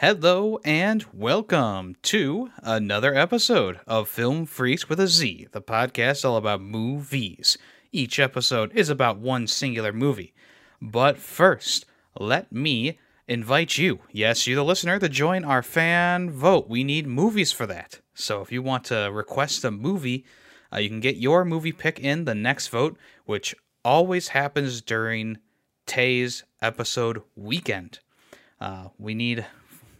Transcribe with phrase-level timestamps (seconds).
[0.00, 6.38] Hello and welcome to another episode of Film Freaks with a Z, the podcast all
[6.38, 7.58] about movies.
[7.92, 10.32] Each episode is about one singular movie.
[10.80, 11.84] But first,
[12.18, 16.66] let me invite you, yes, you the listener, to join our fan vote.
[16.66, 18.00] We need movies for that.
[18.14, 20.24] So if you want to request a movie,
[20.72, 22.96] uh, you can get your movie pick in the next vote,
[23.26, 23.54] which
[23.84, 25.36] always happens during
[25.84, 27.98] Tay's episode weekend.
[28.58, 29.44] Uh, we need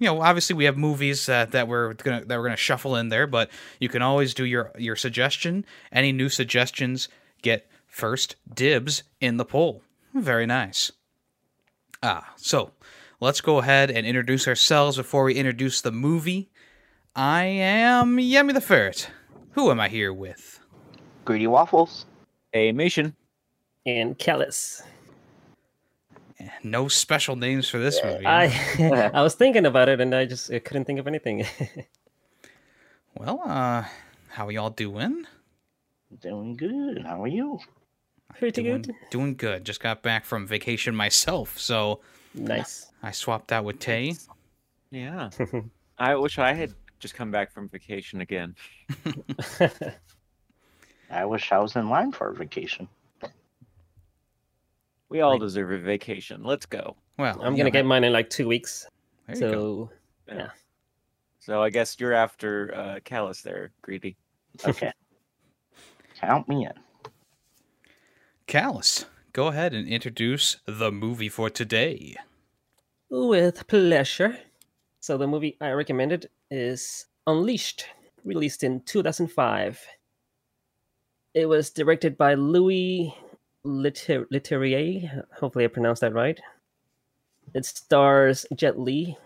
[0.00, 3.10] you know, obviously we have movies uh, that we're gonna that we're gonna shuffle in
[3.10, 5.64] there, but you can always do your your suggestion.
[5.92, 7.08] Any new suggestions
[7.42, 9.82] get first dibs in the poll.
[10.14, 10.90] Very nice.
[12.02, 12.72] Ah, so
[13.20, 16.50] let's go ahead and introduce ourselves before we introduce the movie.
[17.14, 19.10] I am Yemi the Ferret.
[19.52, 20.60] Who am I here with?
[21.26, 22.06] Greedy Waffles.
[22.54, 23.14] A Mission.
[23.84, 24.82] and Callus.
[26.62, 28.26] No special names for this movie.
[28.26, 28.46] I
[29.14, 31.46] I was thinking about it and I just I couldn't think of anything.
[33.16, 33.84] Well, uh,
[34.28, 35.26] how are y'all doing?
[36.20, 37.02] Doing good.
[37.04, 37.58] How are you?
[38.38, 38.94] Pretty doing, good.
[39.10, 39.64] Doing good.
[39.64, 42.00] Just got back from vacation myself, so
[42.34, 42.86] Nice.
[43.02, 44.14] I swapped out with Tay.
[44.90, 45.30] Yeah.
[45.98, 48.54] I wish I had just come back from vacation again.
[51.10, 52.88] I wish I was in line for a vacation.
[55.10, 56.44] We all deserve a vacation.
[56.44, 56.96] Let's go.
[57.18, 58.86] Well, I'm gonna know, get mine in like two weeks.
[59.26, 59.90] There you go.
[60.28, 60.38] So
[61.40, 64.16] So I guess you're after uh, Callus there, Greedy.
[64.64, 64.92] Okay.
[66.20, 66.72] Count me in.
[68.46, 72.16] Callus, go ahead and introduce the movie for today.
[73.10, 74.38] with pleasure.
[75.00, 77.86] So the movie I recommended is Unleashed,
[78.24, 79.80] released in 2005.
[81.34, 83.14] It was directed by Louis
[83.64, 85.24] Leterrier.
[85.38, 86.40] Hopefully I pronounced that right.
[87.54, 89.16] It stars Jet Li,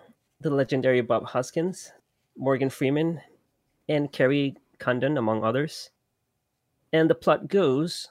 [0.40, 1.92] the legendary Bob Hoskins,
[2.36, 3.20] Morgan Freeman,
[3.88, 5.90] and Kerry Condon, among others.
[6.92, 8.08] And the plot goes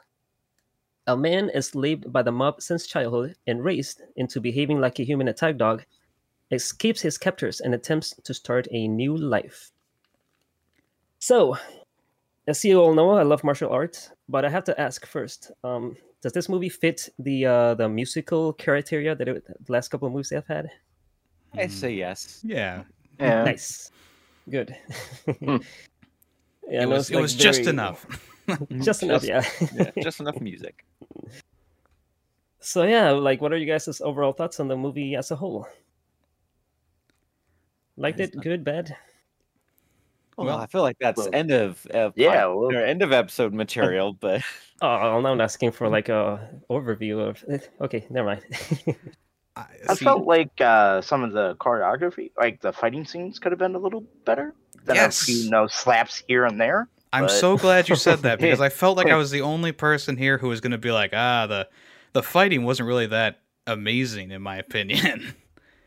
[1.08, 5.04] a man is enslaved by the mob since childhood and raised into behaving like a
[5.04, 5.84] human attack dog
[6.52, 9.72] escapes his captors and attempts to start a new life.
[11.20, 11.58] So,
[12.48, 15.98] as you all know, I love martial arts, but I have to ask first: um,
[16.24, 20.14] Does this movie fit the uh, the musical criteria that it, the last couple of
[20.14, 20.72] movies I've had?
[21.54, 22.40] I say yes.
[22.44, 22.84] Yeah,
[23.20, 23.44] Yeah.
[23.52, 23.92] Nice,
[24.50, 24.74] good.
[25.28, 25.58] Hmm.
[26.72, 28.08] yeah, it no, was it's, it like, was just enough.
[28.80, 29.44] Just enough, yeah.
[29.76, 30.86] yeah, just enough music.
[32.60, 35.68] So yeah, like, what are you guys' overall thoughts on the movie as a whole?
[37.98, 38.32] Liked it?
[38.40, 38.96] Good, bad?
[40.38, 43.12] Well, Well- I feel like that's well, end of uh, yeah, well- or end of
[43.12, 44.42] episode material, but
[44.82, 47.44] Oh, I'm not asking for like a overview of.
[47.82, 48.44] Okay, never mind.
[49.56, 53.52] I, I see, felt like uh, some of the choreography, like the fighting scenes, could
[53.52, 54.54] have been a little better.
[54.86, 55.22] Than Yes.
[55.22, 56.90] a few you know, slaps here and there.
[57.14, 59.72] I'm but- so glad you said that because I felt like I was the only
[59.72, 61.70] person here who was going to be like, ah, the
[62.14, 65.36] the fighting wasn't really that amazing in my opinion.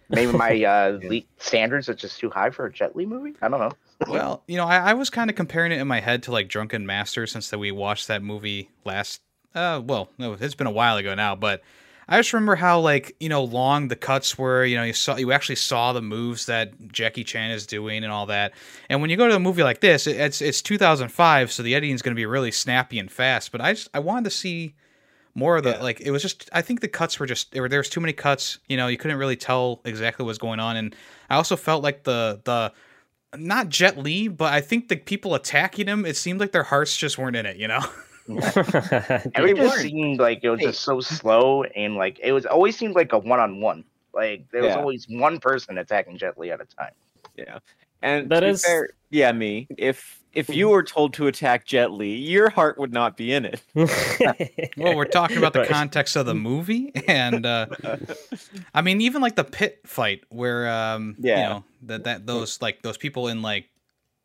[0.09, 3.35] Maybe my uh, le- standards are just too high for a Jet Li movie.
[3.43, 3.73] I don't know.
[4.09, 6.49] Well, you know, I, I was kind of comparing it in my head to like
[6.49, 9.21] Drunken Master since that we watched that movie last.
[9.55, 11.63] Uh, well, no, it's been a while ago now, but
[12.09, 14.65] I just remember how like you know long the cuts were.
[14.65, 18.13] You know, you saw you actually saw the moves that Jackie Chan is doing and
[18.13, 18.53] all that.
[18.91, 21.75] And when you go to a movie like this, it, it's it's 2005, so the
[21.75, 23.51] editing is going to be really snappy and fast.
[23.51, 24.75] But I just I wanted to see
[25.35, 25.83] more of the Yeah.
[25.83, 28.13] like it was just I think the cuts were just there there was too many
[28.13, 28.59] cuts.
[28.69, 30.95] You know, you couldn't really tell exactly what was going on, and
[31.31, 32.73] I also felt like the the
[33.39, 36.97] not Jet Li, but I think the people attacking him, it seemed like their hearts
[36.97, 37.57] just weren't in it.
[37.57, 37.81] You know.
[38.29, 42.95] It just seemed like it was just so slow and like it was always seemed
[42.97, 43.85] like a one on one.
[44.13, 44.81] Like there was Yeah.
[44.81, 46.93] always one person attacking Jet Li at a time.
[47.37, 47.59] yeah.
[48.03, 49.69] And That to be fair, yeah, me.
[49.79, 53.45] If if you were told to attack Jet Li, your heart would not be in
[53.45, 53.61] it.
[54.77, 55.69] Well, we're talking about the Right.
[55.69, 57.67] context of the movie, and uh,
[58.75, 61.49] I mean, even like the pit fight where, um, you Yeah.
[61.49, 63.71] know, that that those like those people in like,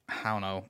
[0.10, 0.66] I don't know,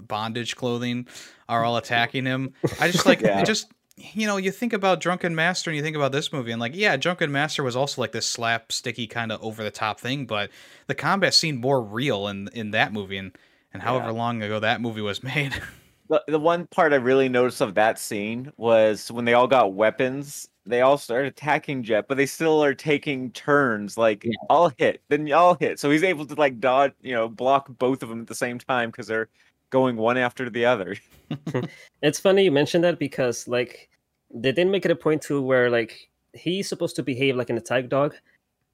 [0.00, 1.06] bondage clothing
[1.48, 2.52] are all attacking him.
[2.78, 3.42] I just like Yeah.
[3.44, 3.70] just.
[3.98, 6.74] You know, you think about Drunken Master and you think about this movie, and like,
[6.74, 10.24] yeah, Drunken Master was also like this slap sticky kind of over the top thing,
[10.24, 10.50] but
[10.86, 13.32] the combat seemed more real in in that movie, and
[13.72, 14.12] and however Yeah.
[14.12, 15.60] long ago that movie was made.
[16.08, 19.72] The, the one part I really noticed of that scene was when they all got
[19.74, 23.96] weapons, they all started attacking Jet, but they still are taking turns.
[23.96, 24.32] Like, Yeah.
[24.50, 25.80] I'll hit, then y'all hit.
[25.80, 28.58] So he's able to, like, dodge, you know, block both of them at the same
[28.58, 29.28] time because they're
[29.70, 30.96] going one after the other.
[32.02, 33.88] it's funny you mentioned that because like
[34.34, 37.56] they didn't make it a point to where like he's supposed to behave like an
[37.56, 38.14] attack dog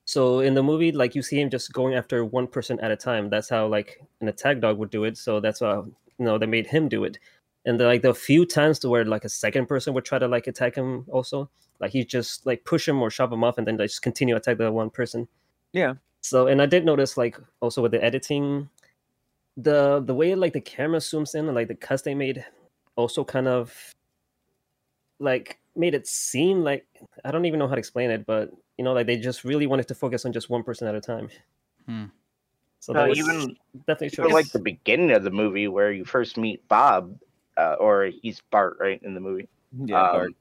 [0.09, 2.97] So in the movie, like you see him just going after one person at a
[2.97, 3.29] time.
[3.29, 5.19] That's how like an attack dog would do it.
[5.19, 5.87] So that's how
[6.19, 7.19] you know they made him do it.
[7.67, 10.27] And the, like the few times to where like a second person would try to
[10.27, 13.67] like attack him also, like he just like push him or shove him off and
[13.67, 15.29] then they just continue to attack the one person.
[15.75, 15.97] Yeah.
[16.23, 18.71] So and I did notice like also with the editing,
[19.59, 22.43] the the way like the camera zooms in and like the cuts they made
[22.97, 23.95] also kind of
[25.21, 26.87] like made it seem like
[27.25, 29.67] I don't even know how to explain it, but you know, like they just really
[29.67, 31.29] wanted to focus on just one person at a time.
[31.87, 32.05] Hmm.
[32.81, 36.05] So No, that was even definitely for like the beginning of the movie where you
[36.05, 37.19] first meet Bob,
[37.57, 39.49] uh, or he's Bart, right in the movie,
[39.85, 40.33] Yeah, um, Bart.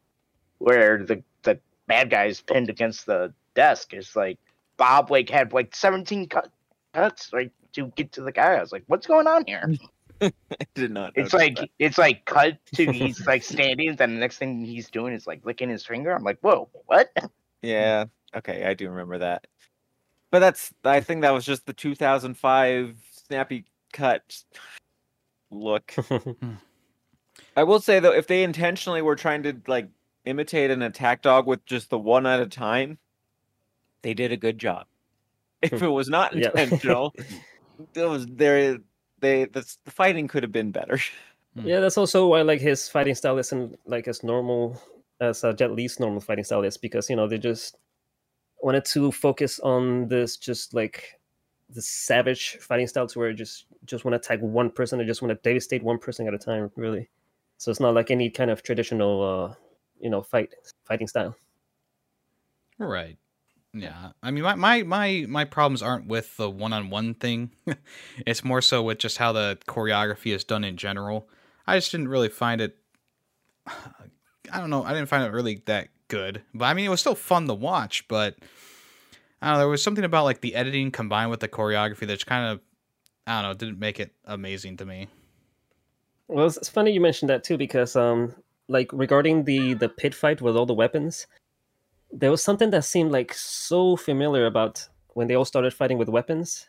[0.59, 3.93] where the the bad guy is pinned against the desk.
[3.93, 4.37] It's like
[4.77, 6.49] Bob like had like seventeen cut,
[6.93, 8.55] cuts like to get to the guy.
[8.55, 9.63] I was like, what's going on here?
[10.21, 10.31] I
[10.75, 11.13] did not.
[11.15, 11.69] It's like that.
[11.79, 15.45] it's like cut to he's like standing, then the next thing he's doing is like
[15.45, 16.11] licking his finger.
[16.11, 17.09] I'm like, whoa, what?
[17.61, 18.05] Yeah.
[18.35, 19.47] Okay, I do remember that.
[20.31, 24.43] But that's I think that was just the 2005 snappy cut
[25.51, 25.93] look.
[26.07, 26.53] Hmm.
[27.55, 29.89] I will say though, if they intentionally were trying to like
[30.25, 32.97] imitate an attack dog with just the one at a time,
[34.01, 34.85] they did a good job.
[35.61, 37.13] If it was not intentional,
[37.95, 38.77] it was there.
[39.19, 40.99] They the, the fighting could have been better.
[41.55, 44.81] yeah, that's also why like his fighting style isn't like as normal
[45.19, 47.77] as uh, Jet Li's normal fighting style is because you know they just
[48.61, 51.19] wanted to focus on this just like
[51.69, 55.05] the savage fighting style to where you just just want to attack one person or
[55.05, 57.09] just want to devastate one person at a time really
[57.57, 59.53] so it's not like any kind of traditional uh
[59.99, 60.53] you know fight
[60.85, 61.35] fighting style
[62.79, 63.17] Right.
[63.79, 64.11] Yeah.
[64.23, 67.51] I mean, my my my my problems aren't with the one-on-one thing.
[68.25, 71.29] it's more so with just how the choreography is done in general.
[71.65, 72.77] I just didn't really find it.
[73.67, 74.83] I don't know.
[74.83, 76.41] I didn't find it really that good.
[76.53, 78.07] But I mean, it was still fun to watch.
[78.07, 78.35] But
[79.41, 79.59] I don't know.
[79.59, 82.61] There was something about like the editing combined with the choreography that's kind of
[83.25, 83.53] I don't know.
[83.55, 85.07] Didn't make it amazing to me.
[86.29, 88.33] Well, it's, funny you mentioned that too because um
[88.67, 91.27] like regarding the the pit fight with all the weapons,
[92.11, 96.09] there was something that seemed like so familiar about when they all started fighting with
[96.09, 96.67] weapons.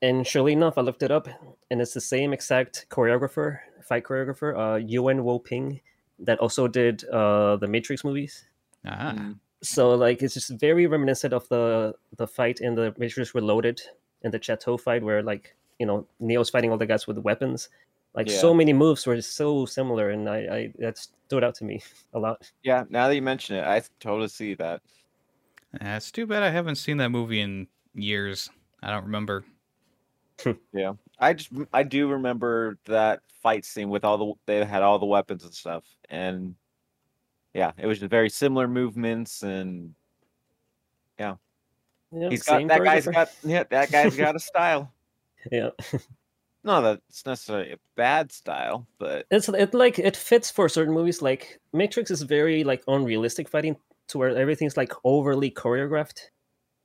[0.00, 1.28] And surely enough, I looked it up,
[1.70, 5.80] and it's the same exact choreographer, fight choreographer, uh, Yuen Woo-ping,
[6.18, 8.46] that also did uh, the Matrix movies.
[8.84, 9.14] Ah.
[9.16, 9.38] Mm.
[9.62, 13.80] So like it's just very reminiscent of the the fight in the Matrix Reloaded
[14.24, 17.68] and the Chateau fight where like you know Neo's fighting all the guys with weapons.
[18.14, 18.36] Like Yeah.
[18.38, 21.82] so many moves were so similar, and I, I that stood out to me
[22.12, 22.50] a lot.
[22.62, 24.82] Yeah, now that you mention it, I totally see that.
[25.80, 28.50] Yeah, it's too bad I haven't seen that movie in years.
[28.82, 29.44] I don't remember.
[30.72, 34.98] Yeah, I just I do remember that fight scene with all the they had all
[34.98, 36.56] the weapons and stuff, and
[37.54, 39.94] yeah, it was just very similar movements, and
[41.18, 41.36] Yeah,
[42.30, 43.12] he's got that guy's choreographer.
[43.14, 44.92] got yeah that guy's got a style.
[45.50, 45.70] yeah.
[46.64, 50.94] Not that it's necessarily a bad style, but It's it like it fits for certain
[50.94, 51.20] movies.
[51.20, 53.76] Like Matrix is very like unrealistic fighting
[54.08, 56.20] to where everything's like overly choreographed.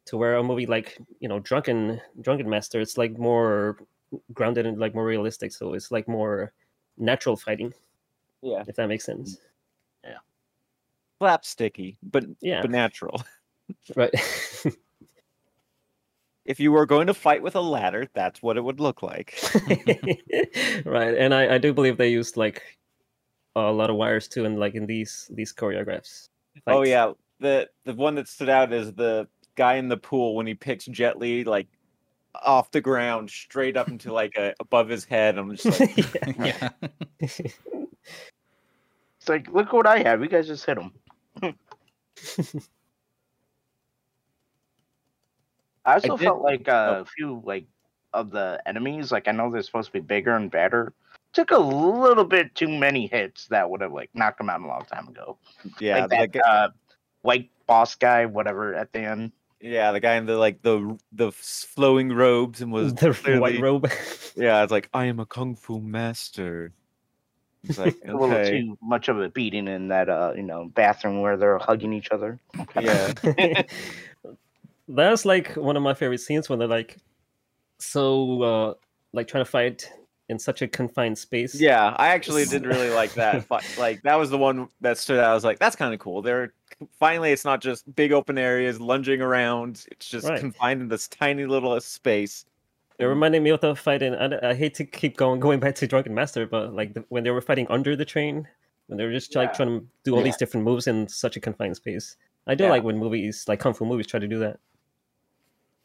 [0.07, 3.77] To where a movie like you know Drunken Drunken Master, it's like more
[4.33, 5.51] grounded and like more realistic.
[5.53, 6.53] So it's like more
[6.97, 7.73] natural fighting,
[8.41, 9.39] yeah, if that makes sense.
[10.03, 10.19] Yeah,
[11.21, 13.21] slapsticky, but Yeah, but natural.
[13.95, 14.13] right.
[16.47, 19.37] If you were going to fight with a ladder, that's what it would look like.
[20.85, 22.63] right, and I, I do believe they used like
[23.55, 26.29] a lot of wires too, and like in these these choreographs.
[26.65, 30.47] oh yeah, the the one that stood out is the guy in the pool when
[30.47, 31.67] he picks Jet Li like
[32.43, 35.37] off the ground straight up into like a, above his head.
[35.37, 35.97] I'm just like,
[36.37, 36.69] yeah.
[37.19, 37.29] yeah.
[39.19, 40.21] It's like, look what I have.
[40.21, 40.93] You guys just hit him.
[45.87, 47.01] I also did- felt like uh, oh.
[47.01, 47.65] a few like
[48.13, 50.93] of the enemies, like I know they're supposed to be bigger and better,
[51.33, 54.67] took a little bit too many hits that would have like knocked them out a
[54.67, 55.37] long time ago.
[55.79, 56.69] yeah, like the that guy- uh,
[57.21, 59.31] white boss guy, whatever, at the end.
[59.61, 63.59] yeah, the guy in the like the the flowing robes and was the clearly, white
[63.61, 63.89] robe.
[64.35, 66.73] yeah, it's like I am a kung fu master.
[67.63, 71.21] It's like A little too much of a beating in that uh, you know, bathroom
[71.21, 72.39] where they're hugging each other.
[72.79, 73.13] yeah,
[74.87, 76.97] That's like one of my favorite scenes when they're like
[77.79, 78.73] so uh
[79.13, 79.91] like trying to fight
[80.29, 81.55] in such a confined space.
[81.55, 81.93] yeah.
[81.97, 83.45] I actually did really like that.
[83.79, 85.31] Like that was the one that stood out.
[85.31, 86.21] I was like, that's kind of cool.
[86.21, 86.51] They're
[86.99, 89.85] finally, it's not just big open areas lunging around.
[89.89, 90.37] It's just Right.
[90.39, 92.43] confined in this tiny little space.
[92.99, 94.15] It reminded me of the fight in.
[94.15, 97.23] I, I hate to keep going going back to Drunken Master, but like the, when
[97.23, 98.45] they were fighting under the train,
[98.87, 100.25] when they were just like trying to do all Yeah.
[100.25, 102.17] these different moves in such a confined space.
[102.47, 102.71] I do Yeah.
[102.71, 104.59] like when movies like kung fu movies try to do that.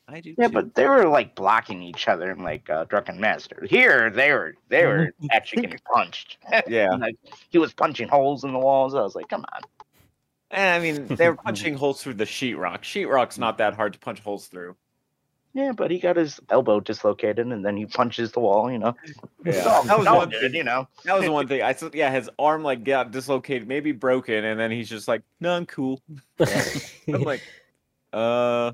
[0.09, 0.35] I do.
[0.37, 0.52] Yeah, too.
[0.52, 3.64] but they were like blocking each other in like uh, Drunken Master.
[3.68, 6.38] Here, they were they were actually getting punched.
[6.68, 6.90] yeah.
[6.90, 7.16] like
[7.50, 8.94] he was punching holes in the walls.
[8.94, 9.62] I was like, come on.
[10.50, 12.82] And I mean, they're punching holes through the sheetrock.
[12.82, 14.76] Sheetrock's not that hard to punch holes through.
[15.54, 18.71] Yeah, but he got his elbow dislocated, and then he punches the wall.
[18.71, 18.97] You know,
[19.44, 19.61] Yeah.
[19.64, 20.54] All- That was all one good, thing.
[20.54, 21.62] You know, That was the one thing.
[21.62, 25.23] I said, yeah, his arm like got dislocated, maybe broken, and then he's just like,
[25.40, 26.00] "No, I'm cool."
[26.40, 27.42] I'm like,
[28.14, 28.73] uh,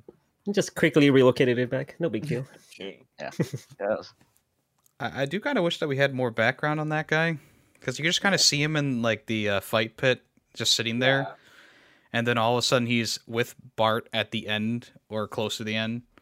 [0.52, 1.96] Just quickly relocated it back.
[1.98, 2.46] No big deal.
[3.20, 4.12] yes.
[5.00, 7.38] I, I do kind of wish that we had more background on that guy
[7.74, 10.22] because you just kind of see him in like the uh, fight pit,
[10.54, 11.34] just sitting there,
[12.12, 15.64] and then all of a sudden he's with Bart at the end or close to
[15.64, 16.02] the end.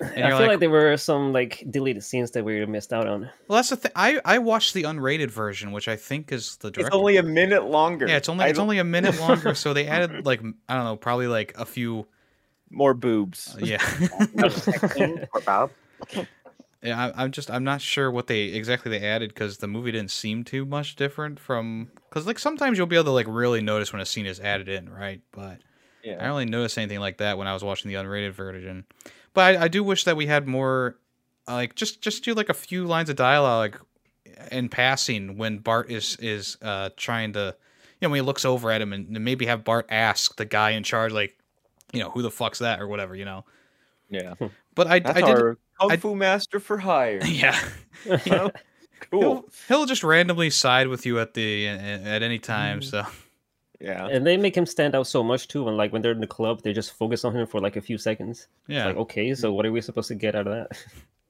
[0.00, 3.06] And I feel like, like, there were some like deleted scenes that we missed out
[3.06, 3.30] on.
[3.46, 3.92] well, that's the thing.
[3.94, 6.80] I I watched the unrated version, which I think is the director.
[6.80, 6.94] it's direct.
[6.96, 8.08] only a minute longer.
[8.08, 10.74] yeah, it's only I it's don't- only a minute longer, so they added like I
[10.74, 12.08] don't know, probably like a few.
[12.74, 13.56] More boobs.
[13.58, 13.82] Yeah,
[14.36, 15.70] or Bob.
[16.82, 17.12] yeah.
[17.14, 20.10] I, I'm just I'm not sure what they exactly they added because the movie didn't
[20.10, 23.92] seem too much different from because like sometimes you'll be able to like really notice
[23.92, 25.20] when a scene is added in, right?
[25.32, 25.60] But I
[26.02, 26.16] Yeah.
[26.18, 28.84] don't really notice anything like that when I was watching the unrated version.
[29.32, 30.96] But I, I do wish that we had more,
[31.48, 33.80] uh, like just just do like a few lines of dialogue
[34.52, 37.56] in passing when Bart is is uh trying to,
[38.00, 40.70] you know, when he looks over at him and maybe have Bart ask the guy
[40.70, 41.36] in charge like,
[41.94, 43.44] you know, who the fuck's that or whatever, you know.
[44.10, 44.34] Yeah.
[44.74, 47.20] But I That's I did our kung I- fu master for hire.
[47.26, 47.58] yeah.
[49.10, 49.20] Cool.
[49.20, 52.80] He'll, he'll just randomly side with you at the at any time.
[52.80, 52.84] Mm.
[52.84, 53.06] So
[53.80, 54.06] Yeah.
[54.06, 55.68] and they make him stand out so much too.
[55.68, 57.82] And like when they're in the club, they just focus on him for like a
[57.82, 58.46] few seconds.
[58.66, 60.78] yeah, Like, okay, so what are we supposed to get out of that?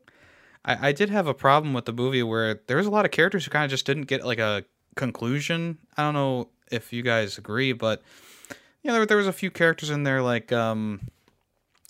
[0.64, 3.10] I, I did have a problem with the movie where there was a lot of
[3.10, 5.78] characters who kind of just didn't get like a conclusion.
[5.96, 8.02] I don't know if you guys agree, but
[8.90, 11.00] know, there, there was a few characters in there like um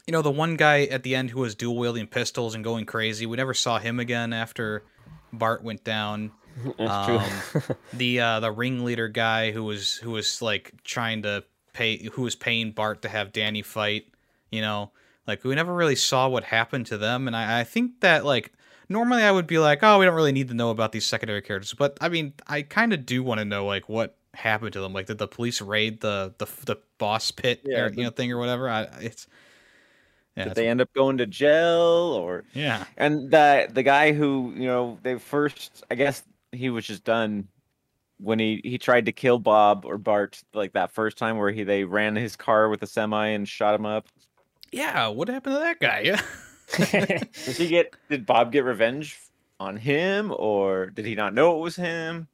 [0.06, 2.84] you know, the one guy at the end who was dual wielding pistols and going
[2.84, 3.24] crazy.
[3.24, 4.84] We never saw him again after
[5.32, 6.32] Bart went down.
[6.76, 7.20] True.
[7.94, 12.36] The uh the ringleader guy who was who was like trying to pay who was
[12.36, 14.06] paying Bart to have Danny fight,
[14.50, 14.92] you know.
[15.26, 18.52] Like we never really saw what happened to them and I, I think that like
[18.88, 21.42] normally I would be like, oh, we don't really need to know about these secondary
[21.42, 24.80] characters, but I mean, I kind of do want to know like what happened to
[24.80, 24.92] them.
[24.92, 28.32] Like, did the police raid the the, the boss pit, Yeah, or, you know, thing
[28.32, 28.68] or whatever?
[28.68, 29.26] I, it's
[30.36, 34.52] yeah, Did they end up going to jail or yeah, and the the guy who,
[34.56, 36.22] you know, they first I guess
[36.52, 37.48] he was just done
[38.18, 41.64] when he he tried to kill Bob or Bart like that first time where he
[41.64, 44.08] they ran his car with a semi and shot him up.
[44.72, 45.08] yeah.
[45.08, 46.00] What happened to that guy?
[46.00, 46.20] Yeah,
[47.44, 49.18] Did he get did Bob get revenge
[49.60, 52.28] on him or did he not know it was him?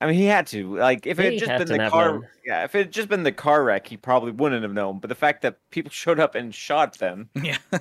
[0.00, 0.76] I mean, he had to.
[0.76, 2.26] Like, if it had just had been the car, known.
[2.46, 4.98] yeah, if it had just been the car wreck, he probably wouldn't have known.
[4.98, 7.28] But the fact that people showed up and shot them.
[7.34, 7.58] yeah.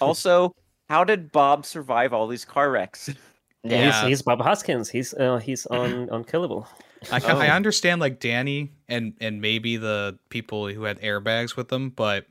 [0.00, 0.54] Also,
[0.88, 3.10] how did Bob survive all these car wrecks?
[3.62, 4.00] Yeah.
[4.02, 4.88] He's, he's Bob Hoskins.
[4.90, 6.66] He's uh, he's un, unkillable.
[7.12, 7.52] I, ca- I Oh.
[7.52, 12.26] understand like Danny and and maybe the people who had airbags with them, but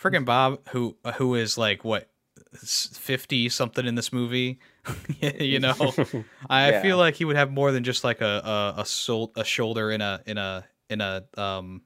[0.00, 2.08] freaking Bob, who who is like what
[2.54, 4.58] fifty something in this movie,
[5.20, 5.74] you know,
[6.50, 6.82] I Yeah.
[6.82, 9.90] feel like he would have more than just like a a a, sol- a shoulder
[9.90, 11.82] in a in a in a um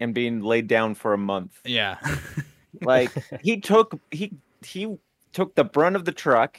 [0.00, 1.60] and being laid down for a month.
[1.64, 1.98] yeah
[2.82, 3.10] Like
[3.42, 4.32] he took he
[4.64, 4.96] he
[5.32, 6.58] took the brunt of the truck.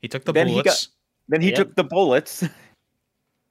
[0.00, 0.88] he took the Then he got- bullets
[1.28, 1.56] Then he Yep.
[1.56, 2.44] took the bullets.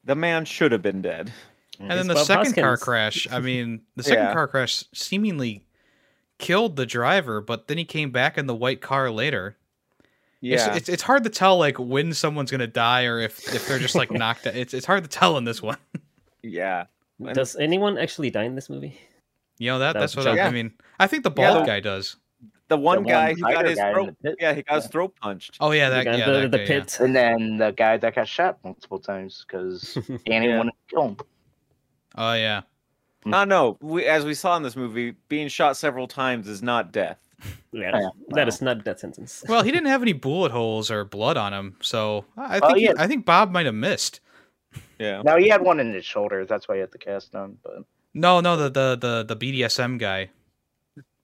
[0.06, 1.32] The man should have been dead.
[1.80, 3.28] and then the Bob second car crash.
[3.32, 4.34] I mean, the second Yeah.
[4.34, 5.66] car crash seemingly
[6.38, 9.58] killed the driver, but then he came back in the white car later.
[10.42, 10.68] Yeah.
[10.68, 13.80] It's, it's it's hard to tell like when someone's gonna die or if if they're
[13.80, 14.56] just like knocked out.
[14.56, 15.78] It's it's hard to tell in this one.
[16.44, 16.86] yeah.
[17.20, 19.00] And- Does anyone actually die in this movie?
[19.58, 20.54] You know that That that's was what a I, I joke.
[20.54, 20.74] mean.
[21.00, 22.18] I think the Yeah, bald the- guy does.
[22.68, 24.36] The one one guy who got his guy throat, pit.
[24.40, 25.58] yeah, he got his throat punched.
[25.60, 26.68] Oh yeah, that guy- yeah, the, that the guy, yeah.
[26.82, 26.98] pit.
[27.00, 30.58] And then the guy that got shot multiple times because Danny Yeah.
[30.58, 31.18] wanted to kill him.
[32.16, 32.62] Oh yeah.
[33.28, 36.92] Oh no, we, as we saw in this movie, being shot several times is not
[36.92, 37.18] death.
[37.72, 38.48] Yeah, Yeah, that wow.
[38.48, 39.44] is not that sentence.
[39.48, 42.68] Well, he didn't have any bullet holes or blood on him, so I I Oh,
[42.68, 42.94] think he- yeah.
[42.98, 44.20] I think Bob might have missed.
[45.00, 45.22] Yeah.
[45.24, 46.46] Now he had one in his shoulder.
[46.46, 47.58] That's why he had the cast on.
[47.64, 48.96] But No, no, the the
[49.28, 50.30] the, the BDSM guy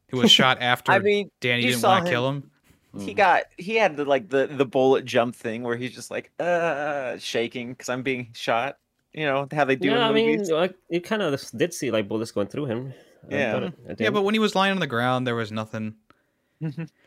[0.09, 2.51] who was shot after I mean, Danny didn't want to kill him.
[2.99, 6.31] he got he had the like the the bullet jump thing where he's just like
[6.39, 8.77] uh shaking because I'm being shot.
[9.13, 10.49] You know how they do yeah, I in mean, movies.
[10.51, 12.93] like, you kind of did see like bullets going through him.
[13.29, 13.51] Yeah.
[13.53, 15.95] thought it- Yeah, but when he was lying on the ground, there was nothing.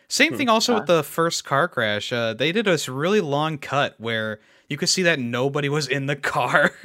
[0.09, 0.37] Same Hmm.
[0.37, 0.79] thing also Huh?
[0.81, 2.13] with the first car crash.
[2.13, 6.07] Uh, they did this really long cut where you could see that nobody was in
[6.07, 6.73] the car.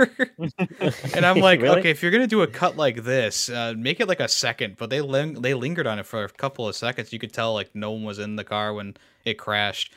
[1.16, 1.80] and I'm like, Really?
[1.80, 4.76] okay, if you're gonna do a cut like this, uh, make it like a second.
[4.78, 7.12] But they ling- they lingered on it for a couple of seconds.
[7.12, 8.96] You could tell like no one was in the car when
[9.26, 9.92] it crashed.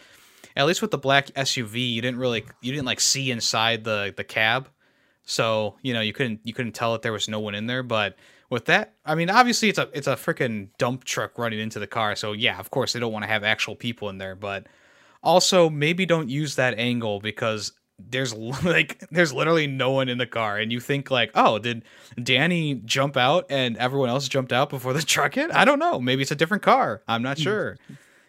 [0.57, 4.13] At least with the black SUV, you didn't really you didn't like see inside the
[4.17, 4.69] the cab,
[5.25, 7.83] so you know you couldn't you couldn't tell that there was no one in there.
[7.83, 8.17] But
[8.51, 11.87] with that, I mean, obviously it's a it's a freaking dump truck running into the
[11.87, 14.67] car, so yeah, of course they don't want to have actual people in there, but
[15.23, 20.27] also maybe don't use that angle because there's like there's literally no one in the
[20.27, 21.85] car and you think like oh did
[22.23, 25.53] danny jump out and everyone else jumped out before the truck hit?
[25.53, 26.01] I don't know.
[26.01, 27.03] Maybe it's a different car.
[27.07, 27.45] I'm not hmm.
[27.45, 27.77] sure.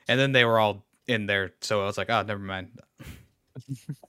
[0.07, 1.51] And then they were all in there.
[1.61, 2.79] So i was like oh never mind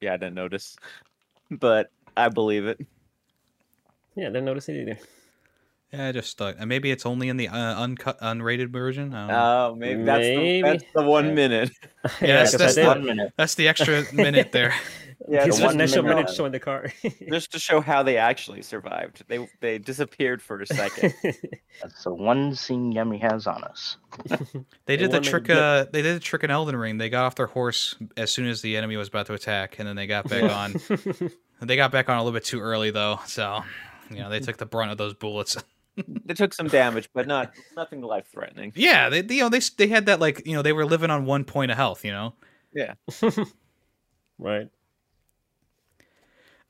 [0.00, 0.76] Yeah, I didn't notice,
[1.50, 2.80] but I believe it.
[4.16, 4.98] Yeah, didn't notice it either.
[5.92, 9.26] yeah i just thought and maybe it's only in the uh, uncut unrated version I
[9.26, 9.36] don't.
[9.36, 11.70] Oh, maybe that's the that's the one minute.
[12.20, 13.32] Yeah, that's- that's the- one minute.
[13.36, 14.74] that's the extra minute there
[15.28, 16.16] Yeah, His the one initial minute.
[16.16, 16.90] minute showing the car.
[17.28, 19.22] just to show how they actually survived.
[19.28, 21.12] They they disappeared for a second.
[21.82, 23.96] That's the one scene Yemi has on us.
[24.86, 25.48] They did the one trick.
[25.50, 26.98] Uh, they did the trick in Elden Ring.
[26.98, 29.86] They got off their horse as soon as the enemy was about to attack, and
[29.86, 30.74] then they got back on.
[31.60, 33.20] They got back on a little bit too early, though.
[33.26, 33.62] So,
[34.10, 35.56] you know, they took the brunt of those bullets.
[36.24, 38.72] they took some damage, but not nothing life threatening.
[38.74, 41.24] yeah, they, you know, they they had that like, you know, they were living on
[41.26, 42.04] one point of health.
[42.04, 42.34] You know,
[42.74, 42.94] Yeah.
[44.38, 44.68] right.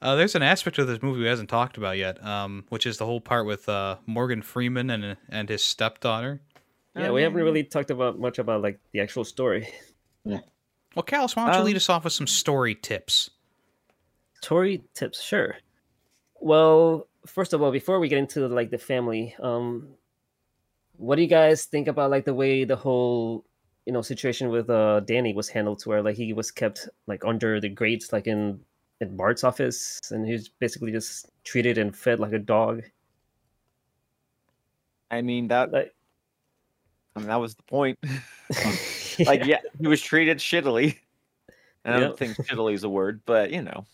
[0.03, 2.99] Uh, there's an aspect of this movie we hasn't talked about yet, um, which is
[2.99, 6.41] the whole part with uh, Morgan Freeman and and his stepdaughter.
[6.97, 9.69] Yeah, we haven't really talked about much about like the actual story.
[10.25, 10.41] Yeah.
[10.95, 13.31] Well, Callus, why don't you Um, lead us off with some story tips?
[14.43, 15.57] Story tips, sure.
[16.41, 19.89] Well, first of all, before we get into like the family, um,
[20.97, 23.45] what do you guys think about like the way the whole
[23.87, 27.25] you know situation with uh Danny was handled, to where like he was kept like
[27.25, 28.61] under the grates, like in
[29.01, 32.83] in Bart's office, and he was basically just treated and fed like a dog.
[35.11, 35.95] I mean that Like,
[37.17, 37.99] I mean that was the point.
[39.27, 40.99] like yeah, he was treated shittily.
[41.85, 43.87] And I don't think shittily is a word, but you know.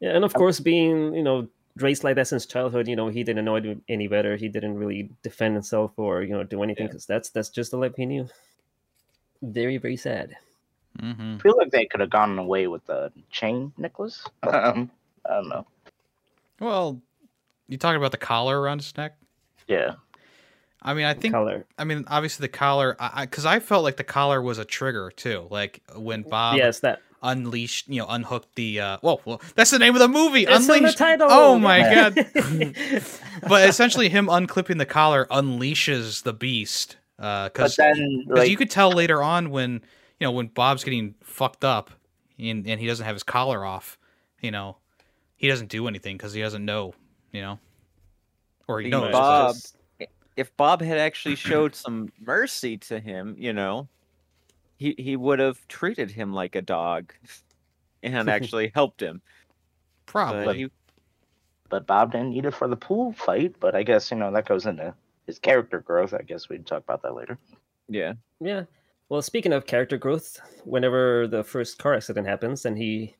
[0.00, 3.24] Yeah, and of course, being you know raised like that since childhood, you know he
[3.24, 4.36] didn't know it any better.
[4.36, 6.92] He didn't really defend himself or you know do anything Yeah.
[6.92, 8.28] because that's that's just the life he knew.
[9.42, 10.36] Very very sad.
[11.00, 11.36] Mm-hmm.
[11.38, 14.24] I feel like they could have gone away with the chain necklace.
[14.42, 14.90] Um,
[15.28, 15.66] I don't know.
[16.60, 17.00] Well,
[17.68, 19.16] you talking about the collar around his neck?
[19.66, 19.94] Yeah.
[20.82, 21.64] I mean, I think Color.
[21.78, 25.10] I mean, obviously the collar, I because I, felt like the collar was a trigger
[25.10, 25.46] too.
[25.50, 27.00] Like when Bob yes, that.
[27.22, 28.80] unleashed, you know, unhooked the.
[28.80, 30.42] uh Well, well that's the name of the movie.
[30.42, 30.98] It's in the Unleashed.
[30.98, 31.28] title.
[31.30, 32.14] Oh my god!
[33.48, 36.98] but essentially, him unclipping the collar unleashes the beast.
[37.16, 39.80] But Because then, like, you could tell later on when
[40.24, 41.90] you know when Bob's getting fucked up
[42.38, 43.98] and and he doesn't have his collar off.
[44.40, 44.78] You know,
[45.36, 46.94] he doesn't do anything because he doesn't know.
[47.30, 47.58] You know,
[48.66, 49.12] or he He knows.
[49.12, 49.56] Bob-
[50.34, 53.86] If Bob had actually showed some mercy to him, you know,
[54.78, 57.12] he he would have treated him like a dog
[58.02, 59.20] and actually helped him.
[60.06, 60.56] But Probably.
[60.56, 60.70] he,
[61.68, 63.56] but Bob didn't need it for the pool fight.
[63.60, 64.94] But I guess you know that goes into
[65.26, 66.14] his character growth.
[66.14, 67.36] I guess we'd talk about that later.
[67.90, 68.14] yeah.
[68.40, 68.64] Yeah.
[69.14, 73.14] Well, speaking of character growth, whenever the first car accident happens and he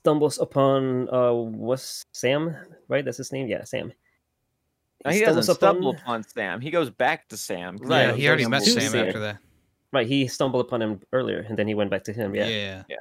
[0.00, 2.56] stumbles upon uh what's Sam,
[2.88, 3.04] right?
[3.04, 3.46] That's his name?
[3.46, 3.92] Yeah, Sam.
[5.04, 6.60] No, he doesn't stumbles stumble upon- upon Sam.
[6.62, 7.78] He goes back to Sam.
[7.78, 9.06] 'cause yeah, knows he already there's met Sam there.
[9.08, 9.36] after that.
[9.92, 12.34] Right, he stumbled upon him earlier and then he went back to him.
[12.34, 12.48] Yeah.
[12.48, 12.96] yeah.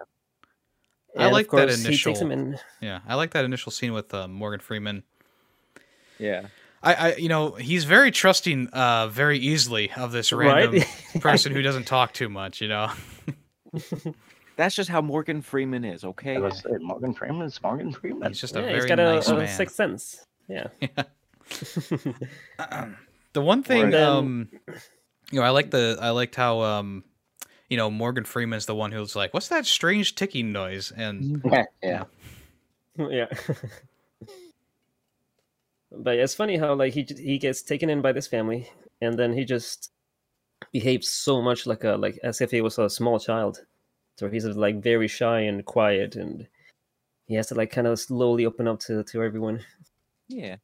[1.18, 2.60] I like that course, He initial- in.
[2.82, 5.04] Yeah, I like that initial scene with uh, Morgan Freeman.
[6.20, 6.48] Yeah.
[6.84, 10.70] I, I, you know, he's very trusting, uh, very easily of this Right?
[10.70, 10.84] random
[11.22, 12.60] person who doesn't talk too much.
[12.62, 12.92] You know,
[14.56, 16.36] That's just how Morgan Freeman is, okay?
[16.36, 18.28] I was Morgan Freeman is Morgan Freeman.
[18.28, 20.26] he's just a yeah, very he's got nice a, a sixth sense.
[20.48, 20.68] Yeah.
[23.34, 23.94] the one thing, Right.
[23.96, 24.50] um,
[25.32, 27.04] you know, I like the, I liked how, um,
[27.70, 31.42] you know, Morgan Freeman's the one who's like, "What's that strange ticking noise?" And
[31.82, 32.04] yeah.
[32.98, 33.26] yeah.
[35.98, 38.70] But it's funny how like he he gets taken in by this family,
[39.02, 39.92] and then he just
[40.72, 43.66] behaves so much like a like as if he was a small child.
[44.18, 46.48] So he's like very shy and quiet, and
[47.26, 49.62] he has to like kind of slowly open up to to everyone.
[50.28, 50.58] Yeah.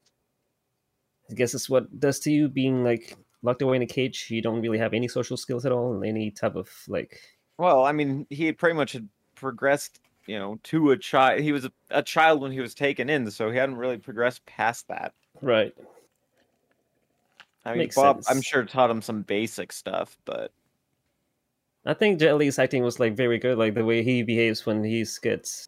[1.29, 4.27] I guess it's what does to you being like locked away in a cage.
[4.29, 7.21] You don't really have any social skills at all, any type of like
[7.57, 11.41] Well, I mean, he pretty much had progressed, you know, to a child.
[11.41, 14.45] He was a, a child when he was taken in, so he hadn't really progressed
[14.45, 15.13] past that.
[15.41, 15.73] right.
[17.65, 20.51] I mean, Makes Bob, I'm sure taught him some basic stuff, but
[21.85, 24.83] I think Jet Li's acting was like very good, like the way he behaves when
[24.83, 25.67] he's gets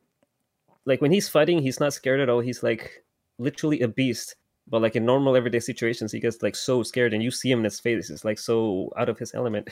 [0.86, 2.40] like when he's fighting, he's not scared at all.
[2.40, 3.04] He's like
[3.40, 4.36] literally a beast.
[4.68, 7.60] But like in normal everyday situations, he gets like so scared, and you see him
[7.60, 8.10] in his face.
[8.10, 9.70] It's like so out of his element.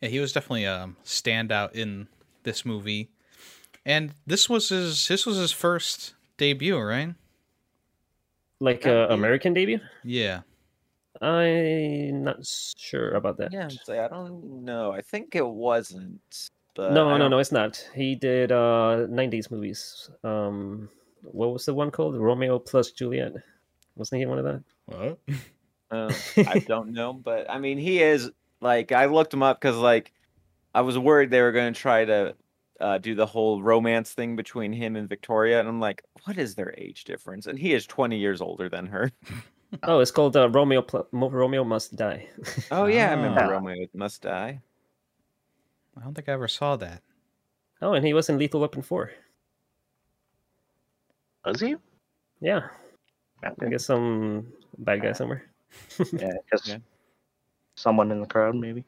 [0.00, 2.08] Yeah, he was definitely a standout in
[2.44, 3.10] this movie,
[3.86, 7.14] and this was his this was his first debut, right?
[8.60, 9.06] Like uh.
[9.08, 9.80] American debut.
[10.04, 10.40] Yeah.
[11.22, 13.50] I'm not sure about that.
[13.50, 14.92] yeah, so I don't know.
[14.92, 16.50] I think it wasn't.
[16.74, 17.88] But no, no, no, it's not.
[17.94, 20.10] He did uh 90s movies.
[20.22, 20.90] Um
[21.22, 22.16] what was the one called?
[22.16, 23.32] Romeo plus Juliet.
[23.94, 24.62] Wasn't he one of that?
[24.86, 25.18] What?
[25.90, 26.12] Uh,
[26.46, 30.12] I don't know, but I mean, he is like I looked him up because like
[30.74, 32.34] I was worried they were going to try to
[32.80, 36.54] uh, do the whole romance thing between him and Victoria, and I'm like, what is
[36.54, 37.46] their age difference?
[37.46, 39.10] And he is 20 years older than her.
[39.82, 42.26] Oh, it's called uh, Romeo Pl- Romeo Must Die.
[42.70, 43.48] Oh yeah, I remember Ah.
[43.48, 44.60] Romeo Must Die.
[45.96, 47.02] I don't think I ever saw that.
[47.82, 49.10] oh, and he was in Lethal Weapon 4.
[51.44, 51.76] Was he?
[52.40, 52.68] Yeah,
[53.42, 54.46] I guess some
[54.78, 55.44] bad guy somewhere.
[56.12, 56.78] Yeah, just Yeah.
[57.76, 58.84] someone in the crowd, maybe.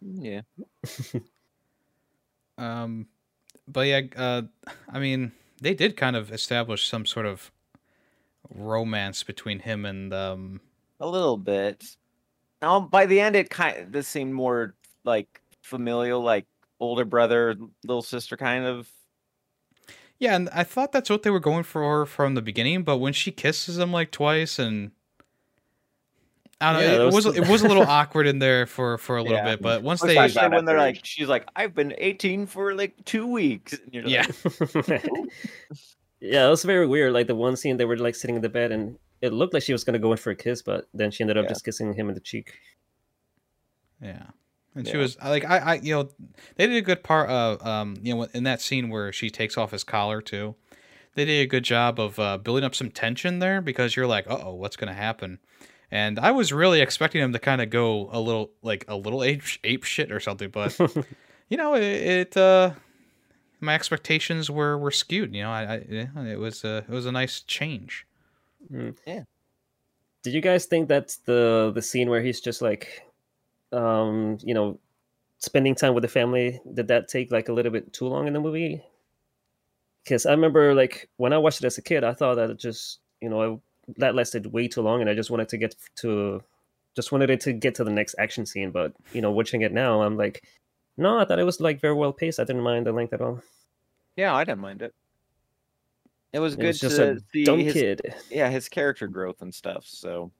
[0.00, 0.42] Yeah,
[2.60, 3.06] Um,
[3.66, 4.42] but yeah, uh,
[4.88, 7.50] I mean, they did kind of establish some sort of
[8.54, 10.60] romance between him and um.
[11.00, 11.84] a little bit.
[12.62, 16.46] Um, by the end, it kind of this seemed more like familial, like
[16.78, 18.88] older brother, little sister kind of.
[20.18, 23.14] Yeah, and I thought that's what they were going for from the beginning, but when
[23.14, 24.90] she kisses him like twice and
[26.62, 28.98] I don't Yeah, know, it was was- it was a little awkward in there for
[28.98, 29.56] for a little Yeah.
[29.56, 32.46] bit, but once they Especially got when they're that like, she's like, "I've been 18
[32.46, 34.26] for like two weeks." You're yeah,
[34.86, 35.04] like,
[36.20, 37.12] yeah, it was very weird.
[37.12, 39.62] Like the one scene they were like sitting in the bed and it looked like
[39.62, 41.50] she was gonna go in for a kiss, but then she ended up Yeah.
[41.50, 42.52] just kissing him in the cheek.
[44.02, 44.26] Yeah.
[44.74, 46.08] And she was like, I, I, you know,
[46.56, 49.58] they did a good part of, um, you know, in that scene where she takes
[49.58, 50.54] off his collar too.
[51.16, 54.30] They did a good job of uh, building up some tension there because you're like,
[54.30, 55.38] uh oh, what's gonna happen?
[55.90, 59.24] And I was really expecting him to kind of go a little, like a little
[59.24, 60.78] ape, ape shit or something, but
[61.48, 62.70] you know, it, it uh,
[63.60, 65.34] my expectations were were skewed.
[65.34, 68.06] You know, I, I it was a it was a nice change.
[69.06, 69.24] Yeah.
[70.22, 73.02] Did you guys think that the the scene where he's just like,
[73.72, 74.78] um, you know,
[75.38, 78.32] spending time with the family, did that take like a little bit too long in
[78.32, 78.82] the movie?
[80.04, 82.58] Because I remember like when I watched it as a kid, I thought that it
[82.58, 83.58] just you know I,
[83.98, 86.42] that lasted way too long, and I just wanted to get to,
[86.96, 88.70] just wanted it to get to the next action scene.
[88.70, 90.44] But you know, watching it now, I'm like,
[90.96, 92.40] no, I thought it was like very well paced.
[92.40, 93.42] I didn't mind the length at all.
[94.16, 94.94] "Yeah, I didn't mind it."
[96.32, 98.14] It was It good was just to a see dumb his, kid.
[98.30, 99.84] yeah, his character growth and stuff.
[99.86, 100.30] So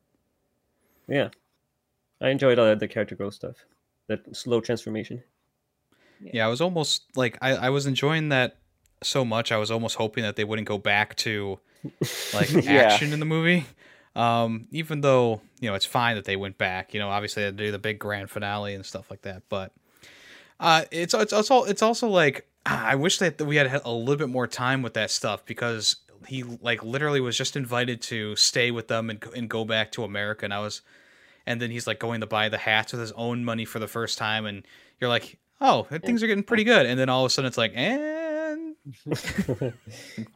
[1.09, 1.31] Yeah,
[2.21, 3.57] I enjoyed all the character growth stuff,
[4.07, 5.23] that slow transformation.
[6.21, 8.59] Yeah, I was almost like I, I was enjoying that
[9.03, 9.51] so much.
[9.51, 11.59] I was almost hoping that they wouldn't go back to
[12.35, 12.83] like Yeah.
[12.83, 13.67] action in the movie.
[14.17, 16.93] Um, even though you know it's fine that they went back.
[16.95, 19.43] You know, obviously they do the big grand finale and stuff like that.
[19.49, 19.73] But
[20.59, 24.17] uh, it's it's also it's also like I wish that we had had a little
[24.17, 28.71] bit more time with that stuff because he like literally was just invited to stay
[28.71, 30.83] with them and go- and go back to America, and I was,
[31.47, 33.89] and then he's like going to buy the hats with his own money for the
[33.89, 34.63] first time, and
[35.01, 37.57] you're like, oh, things are getting pretty good, and then all of a sudden it's
[37.57, 38.75] like, and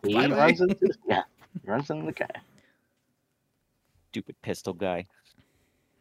[0.07, 1.23] He runs into yeah,
[1.65, 2.31] runs into the guy.
[4.11, 5.07] stupid pistol guy.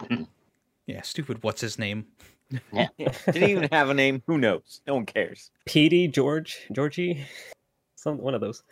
[0.87, 1.43] yeah, stupid.
[1.43, 2.05] What's his name?
[2.71, 2.87] Yeah,
[3.25, 4.21] didn't even have a name.
[4.27, 4.81] Who knows?
[4.87, 5.51] No one cares.
[5.65, 7.25] Petey, George, Georgie,
[7.95, 8.63] some one of those.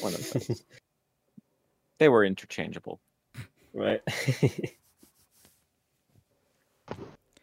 [0.00, 0.64] One of those.
[1.98, 3.00] they were interchangeable.
[3.74, 4.00] right.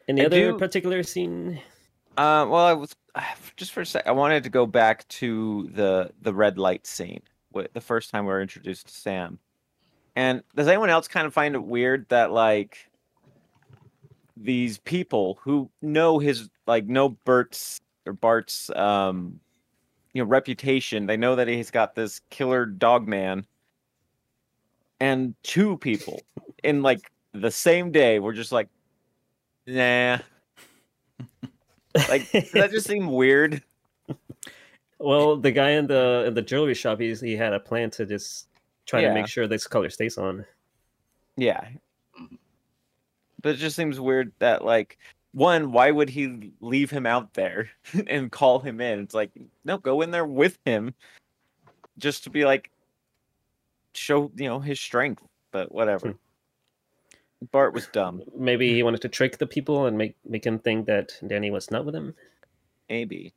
[0.07, 1.59] Any I other do- particular scene?
[2.17, 2.95] Uh, well, I was
[3.57, 4.05] just for a sec.
[4.07, 7.21] I wanted to go back to the the red light scene.
[7.73, 9.39] The first time we were introduced to Sam,
[10.15, 12.89] and does anyone else kind of find it weird that like
[14.37, 19.39] these people who know his like know Bert's or Bart's um
[20.13, 23.45] you know reputation, they know that he's got this killer dog man,
[24.99, 26.21] and two people
[26.63, 28.69] in like the same day were just like,
[29.67, 30.19] nah.
[32.09, 33.63] Like, does that just seem weird?
[35.05, 38.05] Well, the guy in the in the jewelry shop, he's, he had a plan to
[38.05, 38.47] just
[38.87, 40.45] try to make sure this color stays on.
[41.37, 41.63] Yeah.
[43.41, 44.97] But it just seems weird that, like,
[45.33, 47.69] one, why would he leave him out there
[48.07, 48.99] and call him in?
[48.99, 49.29] It's like,
[49.63, 50.95] no, go in there with him
[51.99, 52.71] just to be like,
[53.93, 56.11] show, you know, his strength, but whatever.
[56.11, 57.47] Hmm.
[57.51, 58.23] Bart was dumb.
[58.35, 61.69] Maybe he wanted to trick the people and make make him think that Danny was
[61.69, 62.15] not with him.
[62.89, 63.33] Maybe.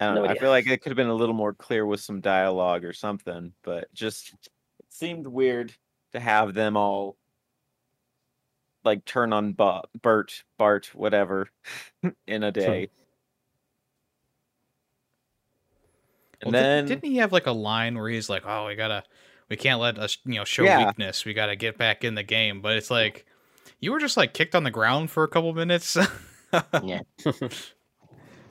[0.00, 0.24] I know.
[0.24, 2.92] I feel like it could have been a little more clear with some dialogue or
[2.92, 4.32] something, but just
[4.78, 5.72] it seemed weird
[6.12, 7.16] to have them all
[8.84, 11.48] like turn on Bo- Bert, Bart, whatever,
[12.26, 12.88] in a day.
[16.44, 19.02] Well, And then didn't he have like a line where he's like, "Oh, we gotta,
[19.48, 20.86] we can't let us, you know, show Yeah.
[20.86, 21.24] weakness.
[21.24, 23.26] We gotta get back in the game." But it's like,
[23.80, 25.96] you were just like kicked on the ground for a couple minutes.
[26.82, 27.00] Yeah.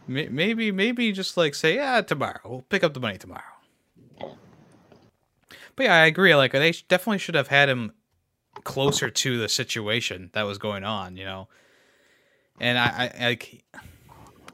[0.08, 2.40] May- maybe, maybe just like say, "Yeah, tomorrow.
[2.46, 3.44] We'll pick up the money tomorrow."
[5.76, 6.36] But yeah, I agree.
[6.36, 7.92] Like they definitely should have had him
[8.64, 11.18] closer to the situation that was going on.
[11.18, 11.48] You know,
[12.60, 13.64] and I, I, like,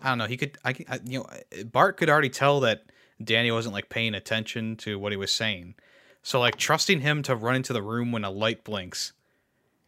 [0.02, 0.26] I don't know.
[0.26, 2.84] He could, I, I, you know, Bart could already tell that
[3.24, 5.76] Danny wasn't like paying attention to what he was saying.
[6.24, 9.14] So like trusting him to run into the room when a light blinks,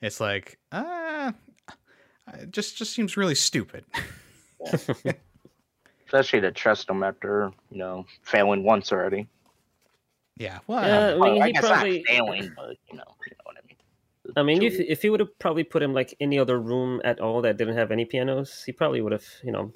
[0.01, 1.33] it's like, ah,
[2.33, 3.85] it just just seems really stupid.
[6.05, 9.27] Especially to trust him after you know failing once already.
[10.37, 13.35] yeah, well, Yeah, I mean, Well, I guess probably- not failing, but you know, you
[13.37, 13.77] know what I mean.
[14.37, 17.19] I mean, if if he would have probably put him like any other room at
[17.19, 19.71] all that didn't have any pianos, he probably would have, you know,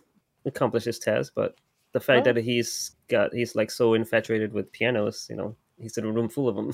[0.45, 1.33] accomplished his task.
[1.35, 1.55] But
[1.93, 5.97] the fact Well- that he's got he's like so infatuated with pianos, you know, he's
[5.97, 6.71] in a room full of them.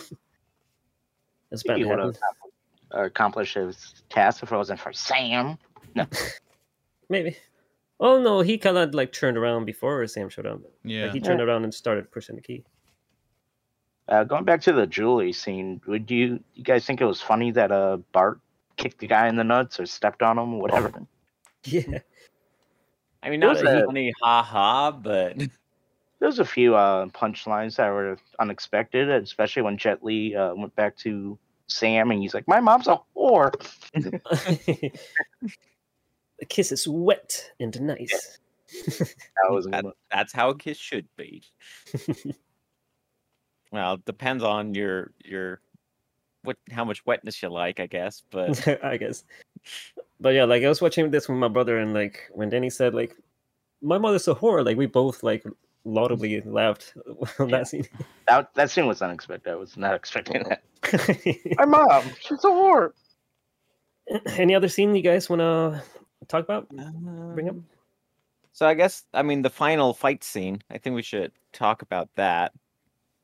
[1.49, 2.13] That's he bound to would happen.
[2.91, 5.57] have uh, accomplished his task if it wasn't for Sam.
[5.95, 6.05] No.
[7.09, 7.37] Maybe.
[7.99, 10.59] Oh no, he kind of like turned around before Sam showed up.
[10.83, 11.05] yeah.
[11.05, 12.63] Like he turned around and started pushing the key.
[14.07, 17.51] Uh, going back to the Julie scene, would you you guys think it was funny
[17.51, 18.39] that uh Bart
[18.77, 20.91] kicked the guy in the nuts or stepped on him, or whatever?
[21.67, 21.97] Yeah.
[23.23, 25.37] I mean, There not was a a- funny ha ha, but
[26.19, 30.95] There's a few uh punchlines that were unexpected, especially when Jet Li uh, went back
[30.97, 33.51] to Sam and he's like, "My mom's a whore."
[36.39, 38.39] the kiss is wet and nice.
[38.89, 39.15] That
[39.49, 41.43] was that, that's how a kiss should be.
[43.71, 45.61] well, it depends on your your
[46.43, 48.23] what how much wetness you like, I guess.
[48.31, 49.23] But I guess.
[50.19, 52.93] But yeah, like I was watching this with my brother, and like when Danny said
[52.93, 53.15] like,
[53.81, 55.43] "My mother's a whore," like we both like
[55.85, 56.95] laudably laughed
[57.39, 57.87] on that scene.
[58.27, 59.51] that that scene was unexpected.
[59.51, 60.63] I was not expecting that.
[61.57, 62.91] My mom, she's a whore.
[64.37, 65.81] Any other scene you guys want to
[66.25, 66.67] talk about?
[66.69, 67.55] Bring up?
[67.55, 67.65] Um,
[68.53, 70.61] So I guess I mean the final fight scene.
[70.69, 72.53] I think we should talk about that,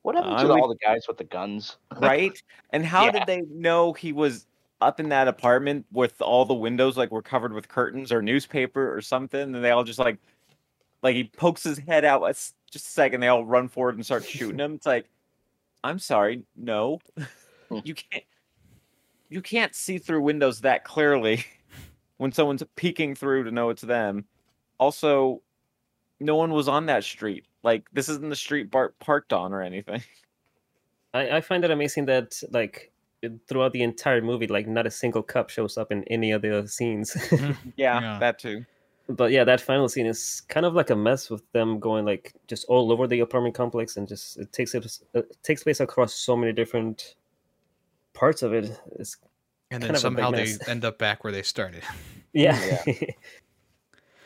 [0.02, 1.76] What happened Uh, to we- all the guys with the guns?
[1.98, 2.40] right?
[2.70, 3.10] and how Yeah.
[3.12, 4.46] did they know he was
[4.80, 8.94] up in that apartment with all the windows like were covered with curtains or newspaper
[8.94, 9.54] or something?
[9.54, 10.18] And they all just like,
[11.02, 12.22] like he pokes his head out.
[12.24, 13.20] It's just a second.
[13.20, 14.74] They all run forward and start shooting him.
[14.74, 15.06] It's like,
[15.84, 16.98] I'm sorry, no,
[17.68, 17.78] Hmm.
[17.84, 18.24] you can't.
[19.28, 21.44] You can't see through windows that clearly
[22.18, 24.24] when someone's peeking through to know it's them.
[24.78, 25.42] Also,
[26.20, 27.46] no one was on that street.
[27.62, 30.02] Like this isn't the street Bart parked on or anything.
[31.14, 32.90] I, I find it amazing that like
[33.48, 36.66] throughout the entire movie, like not a single cup shows up in any of the
[36.66, 37.12] scenes.
[37.14, 37.68] Mm-hmm.
[37.76, 38.18] Yeah, Yeah.
[38.18, 38.64] that too.
[39.08, 42.32] but yeah, that final scene is kind of like a mess with them going like
[42.48, 46.14] just all over the apartment complex, and just it takes it, it takes place across
[46.14, 47.14] so many different
[48.14, 48.76] parts of it.
[48.98, 49.16] It's
[49.72, 51.82] and then kind of a big somehow they end up back where they started.
[52.32, 52.82] yeah,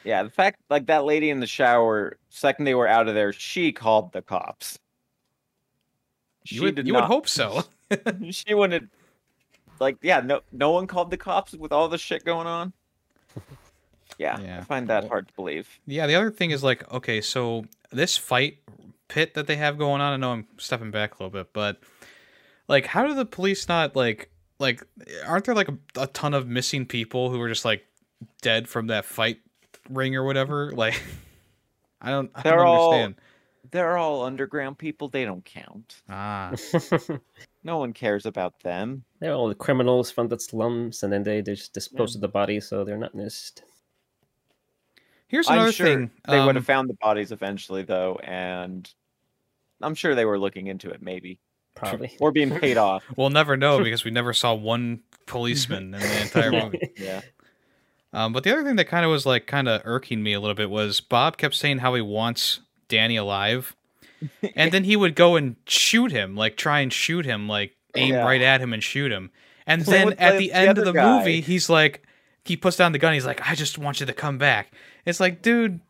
[0.06, 3.32] Yeah, the fact like that lady in the shower, second they were out of there,
[3.32, 4.78] she called the cops.
[6.44, 7.64] You would, did you would hope so.
[8.30, 8.88] she wanted
[9.80, 12.72] like yeah, no no one called the cops with all this shit going on.
[14.16, 14.60] Yeah, Yeah.
[14.60, 15.68] I find that hard to believe.
[15.86, 18.58] Yeah, the other thing is like, okay, so this fight
[19.08, 21.80] pit that they have going on, I know I'm stepping back a little bit, but
[22.68, 24.82] like how do the police not like like
[25.26, 27.84] aren't there like a, a ton of missing people who were just like
[28.42, 29.38] dead from that fight
[29.90, 30.72] ring or whatever?
[30.76, 31.02] Like
[32.00, 33.14] I don't I They're don't all- understand.
[33.72, 36.02] They're all underground people, they don't count.
[36.08, 36.52] Ah.
[37.64, 39.02] No one cares about them.
[39.18, 42.28] they're all the criminals from the slums, and then they they just dispose of the
[42.28, 43.64] bodies, so they're not missed.
[45.26, 46.10] Here's another I'm sure thing.
[46.28, 48.88] they would um, have found the bodies eventually though, and
[49.82, 51.40] I'm sure they were looking into it maybe.
[51.76, 52.16] Probably.
[52.20, 53.04] Or being paid off.
[53.16, 56.90] We'll never know because we never saw one policeman in the entire movie.
[56.96, 57.20] Yeah.
[58.12, 60.40] Um, but the other thing that kind of was like kind of irking me a
[60.40, 63.76] little bit was Bob kept saying how he wants Danny alive,
[64.56, 68.14] and then he would go and shoot him, like try and shoot him, like aim
[68.14, 68.24] Yeah.
[68.24, 69.30] right at him and shoot him.
[69.66, 71.18] And Same then with at the- the the end of the guy.
[71.18, 72.04] movie, he's like,
[72.44, 73.12] he puts down the gun.
[73.12, 74.72] He's like, I just want you to come back.
[75.04, 75.80] It's like, dude,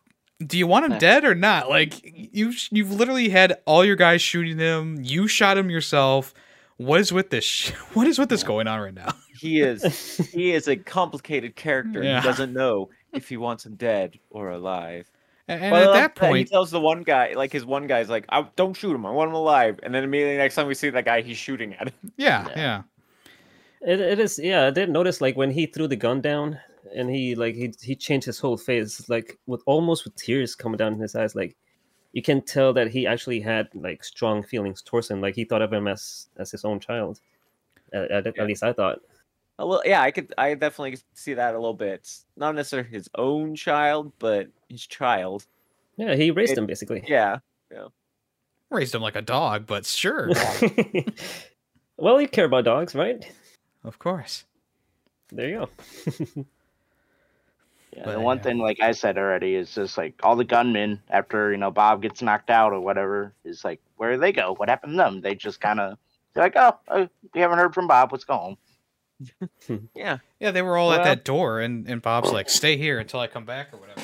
[0.44, 1.68] do you want him dead or not?
[1.68, 4.98] Like, you you've literally had all your guys shooting him.
[5.02, 6.34] You shot him yourself.
[6.76, 7.44] what is with this?
[7.44, 9.12] Sh- what is with this going on right now?
[9.36, 12.02] He is he is a complicated character.
[12.02, 12.22] Yeah.
[12.22, 15.10] He doesn't know if he wants him dead or alive.
[15.46, 18.08] And, and Well, at that point, he tells the one guy, like his one guy's
[18.08, 19.04] like, I, "Don't shoot him.
[19.04, 21.74] I want him alive." And then immediately next time we see that guy, he's shooting
[21.74, 22.12] at him.
[22.16, 22.56] yeah, Yeah.
[22.56, 22.82] yeah,
[23.92, 24.68] It, it is yeah.
[24.68, 26.58] I did notice like when he threw the gun down
[26.96, 30.76] and he like he he changed his whole face like with almost with tears coming
[30.78, 31.34] down his eyes.
[31.36, 31.54] Like
[32.12, 35.20] you can tell that he actually had like strong feelings towards him.
[35.20, 37.20] Like he thought of him as as his own child.
[37.92, 38.42] At, at, Yeah.
[38.42, 38.98] at least I thought.
[39.58, 41.94] Uh, a little, yeah, I could, I definitely see that a little bit.
[42.00, 45.46] It's not necessarily his own child, but his child.
[45.96, 47.04] Yeah, he raised It- him basically.
[47.08, 47.38] yeah
[47.72, 47.88] Yeah,
[48.70, 50.28] raised him like a dog, but sure,
[51.96, 53.24] well, you care about dogs, right?
[53.84, 54.44] of course.
[55.32, 55.68] There you
[56.16, 56.44] go.
[57.96, 58.42] Yeah, But, the one yeah.
[58.42, 62.02] thing, like I said already, is just like all the gunmen after you know Bob
[62.02, 64.54] gets knocked out or whatever is like, where do they go?
[64.54, 65.20] What happened to them?
[65.22, 65.96] They just kind of
[66.34, 68.12] they're like, oh, uh, we haven't heard from Bob.
[68.12, 68.56] Let's go home.
[69.94, 70.18] yeah.
[70.38, 73.26] Yeah, they were all at that door, and and Bob's like, "Stay here until I
[73.28, 74.02] come back" or whatever.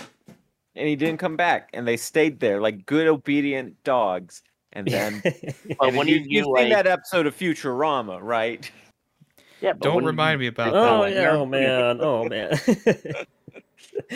[0.75, 4.43] And he didn't come back, and they stayed there like good obedient dogs.
[4.73, 8.71] And then, But and when you, you, you've do seen that episode of Futurama, right?
[9.61, 11.13] yeah, but Don't remind you- me about oh that.
[11.13, 12.59] yeah, oh man, oh man.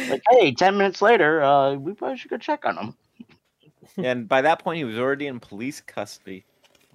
[0.08, 2.94] Like, hey, ten minutes later, uh, we probably should go check on him.
[4.04, 6.44] and by that point, he was already in police custody.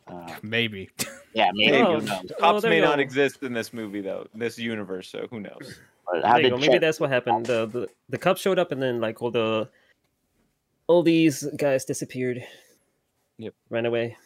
[0.07, 0.89] Uh, Maybe.
[1.33, 2.31] yeah, maybe Oh, who knows?
[2.31, 5.07] oh, Cops there may not exist in this movie, though, this universe.
[5.09, 5.79] So who knows?
[6.23, 6.59] How did.
[6.59, 7.45] Maybe that's what happened.
[7.45, 9.69] The, the the cops showed up and then like all the
[10.87, 12.43] all these guys disappeared.
[13.37, 13.53] Yep.
[13.69, 14.17] Ran away.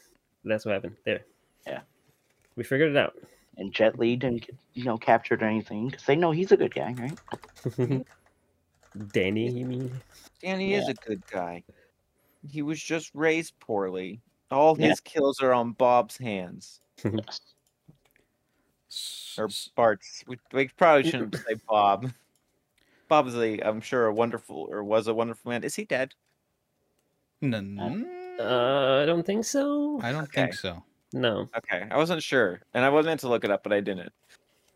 [0.45, 0.95] That's what happened.
[1.05, 1.21] There.
[1.67, 1.81] Yeah.
[2.55, 3.13] We figured it out.
[3.57, 6.57] and Jet Li didn't get you know captured or anything because they know he's a
[6.57, 8.05] good guy, right?
[9.13, 9.91] Danny, you mean?
[10.41, 11.63] Danny is a good guy.
[12.49, 14.21] He was just raised poorly.
[14.51, 14.89] All Yeah.
[14.89, 17.41] his kills are on Bob's hands Yes.
[19.37, 20.23] or Bart's.
[20.27, 22.11] We, we probably shouldn't say Bob.
[23.07, 25.63] Bob is a, I'm sure, a wonderful or was a wonderful man.
[25.63, 26.13] Is he dead?
[27.41, 27.59] No.
[28.39, 29.99] Uh, I don't think so.
[30.01, 30.43] I don't okay.
[30.43, 30.83] think so.
[31.13, 31.49] No.
[31.57, 34.11] Okay, I wasn't sure, and I wasn't meant to look it up, but I didn't.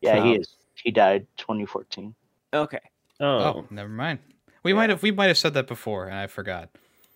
[0.02, 0.56] Yeah, he Um, is.
[0.76, 2.16] He died 2014.
[2.54, 2.80] Okay,
[3.20, 4.20] Oh, Oh, never mind.
[4.64, 4.76] We Yeah.
[4.78, 6.70] might have we might have said that before, and I forgot.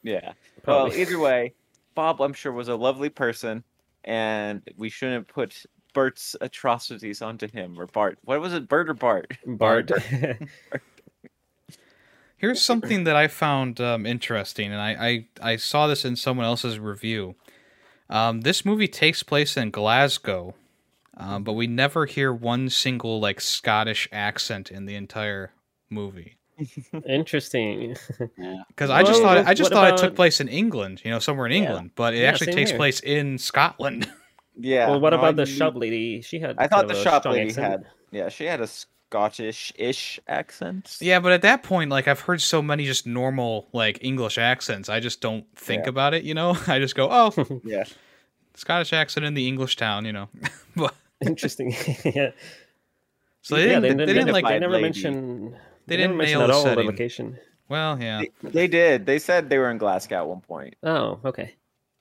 [0.03, 0.33] yeah.
[0.63, 0.89] probably.
[0.91, 1.53] Well, either way,
[1.95, 3.63] Bob, I'm sure, was a lovely person,
[4.03, 8.17] and we shouldn't put Bert's atrocities onto him or Bart.
[8.23, 9.31] What was it, Bert or Bart?
[9.45, 9.91] Bart.
[12.37, 16.45] Here's something that I found um, interesting, and I, I, I saw this in someone
[16.45, 17.35] else's review.
[18.09, 20.53] Um, this movie takes place in Glasgow,
[21.15, 25.51] um, but we never hear one single like Scottish accent in the entire
[25.93, 26.35] movie.
[27.07, 27.95] Interesting.
[28.37, 28.63] Yeah.
[28.67, 31.01] Because I just Well, thought what- I just what thought it took place in England,
[31.03, 31.59] you know, somewhere in Yeah.
[31.69, 32.77] England, but it Yeah, actually takes here.
[32.77, 34.09] place in Scotland.
[34.55, 34.89] Yeah.
[34.89, 36.21] well, what no, I about the knew- shop lady?
[36.21, 36.55] She had.
[36.59, 37.65] I thought the shop lady accent.
[37.71, 37.85] had.
[38.11, 40.97] Yeah, she had a Scottish-ish accent.
[41.01, 44.89] yeah, but at that point, like I've heard so many just normal like English accents,
[44.89, 45.89] I just don't think Yeah.
[45.89, 46.23] about it.
[46.23, 47.85] You know, I just go, oh, Yeah.
[48.53, 50.29] Scottish accent in the English town, you know.
[50.75, 51.75] but Interesting.
[52.05, 52.29] yeah.
[53.41, 54.83] so they yeah, didn't, they, they, they, didn't like Dignified never lady.
[54.83, 55.55] mention.
[55.87, 56.85] They never didn't mention nail at the all the setting.
[56.87, 57.37] location.
[57.69, 58.21] well, yeah.
[58.41, 59.05] They, they did.
[59.05, 60.75] They said they were in Glasgow at one point.
[60.83, 61.55] Oh, okay.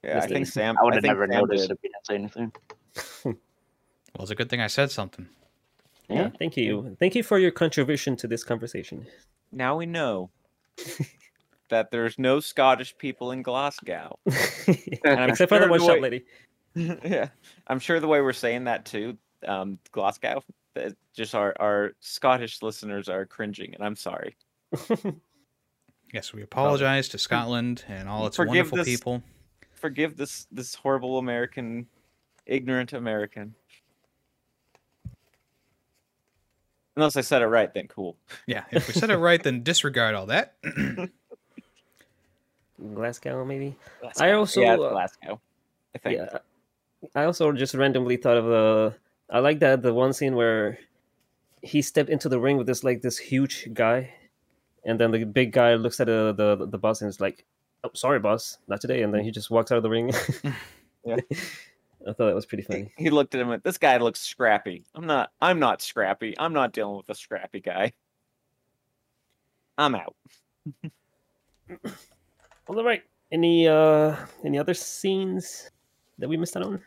[0.05, 0.35] Yeah, I Listening.
[0.35, 0.77] think Sam.
[0.79, 1.77] I would I have think never Sam noticed did.
[1.77, 3.37] if he didn't say anything.
[4.15, 5.27] Well, it's a good thing I said something.
[6.11, 6.17] Yeah.
[6.17, 6.31] Yeah.
[6.39, 6.95] Thank you.
[7.01, 9.07] Thank you for your contribution to this conversation.
[9.51, 10.29] Now we know
[11.71, 14.19] that there's no Scottish people in Glasgow.
[15.07, 16.25] I'm Except for the one the shop lady.
[16.75, 17.29] yeah,
[17.67, 19.17] I'm sure the way we're saying that too,
[19.47, 24.37] um, Glasgow, that just our our Scottish listeners are cringing, and I'm sorry.
[26.13, 29.23] Yes, we apologize to Scotland and all its Forgive wonderful this- people.
[29.73, 31.87] Forgive this this horrible American,
[32.45, 33.55] ignorant American.
[36.97, 38.17] Unless I said it right, then cool.
[38.47, 40.55] Yeah, if we said it right, then disregard all that.
[42.95, 43.75] Glasgow, maybe.
[44.03, 44.25] Glasgow.
[44.25, 45.41] I also, yeah, uh, Glasgow.
[45.95, 46.19] I think.
[46.19, 46.39] Yeah.
[47.15, 48.95] I also just randomly thought of the.
[49.33, 50.79] I like that the one scene where
[51.63, 54.13] he stepped into the ring with this like this huge guy,
[54.85, 57.45] and then the big guy looks at the the, the boss and is like,
[57.83, 60.13] "Oh, sorry, boss, not today." And then he just walks out of the ring.
[61.05, 61.17] Yeah.
[62.07, 62.93] I thought that was pretty He, funny.
[62.97, 63.51] he looked at him.
[63.51, 64.85] and This guy looks scrappy.
[64.95, 65.31] I'm not.
[65.41, 66.35] I'm not scrappy.
[66.39, 67.93] I'm not dealing with a scrappy guy.
[69.79, 70.15] I'm out.
[72.69, 73.03] All right.
[73.33, 74.15] Any uh
[74.45, 75.71] any other scenes
[76.19, 76.83] that we missed out on?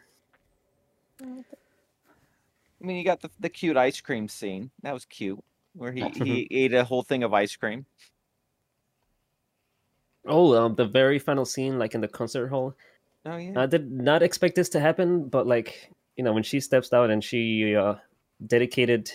[2.86, 4.70] I mean, you got the the cute ice cream scene.
[4.84, 7.88] That was cute, where he he ate a whole thing of ice cream.
[10.28, 12.76] Oh, um, the very final scene, like in the concert hall.
[13.26, 13.60] Oh yeah.
[13.60, 17.10] I did not expect this to happen, but like you know when she steps out
[17.10, 17.96] and she uh,
[18.46, 19.12] dedicated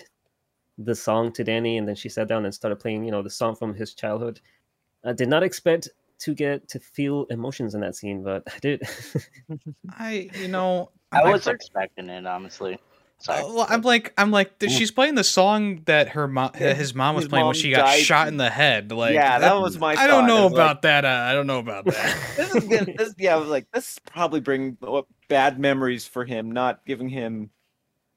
[0.77, 3.29] the song to Danny, and then she sat down and started playing, you know, the
[3.29, 4.41] song from his childhood.
[5.05, 5.87] I did not expect
[6.19, 8.81] to get to feel emotions in that scene, but I did.
[9.97, 12.77] I, you know, I I was heard- expecting it, honestly.
[13.21, 13.43] Sorry.
[13.43, 16.73] Uh, well, I'm like, I'm like, th- she's playing the song that her mom, Yeah,
[16.73, 18.91] his mom was his playing when she got shot in the head.
[18.91, 19.93] Like, yeah, that was my.
[19.93, 21.05] I don't know I was like, about that.
[21.05, 22.17] Uh, I don't know about that.
[22.35, 26.05] this is gonna, this, yeah, I was like, this is probably bring uh, bad memories
[26.05, 27.51] for him, not giving him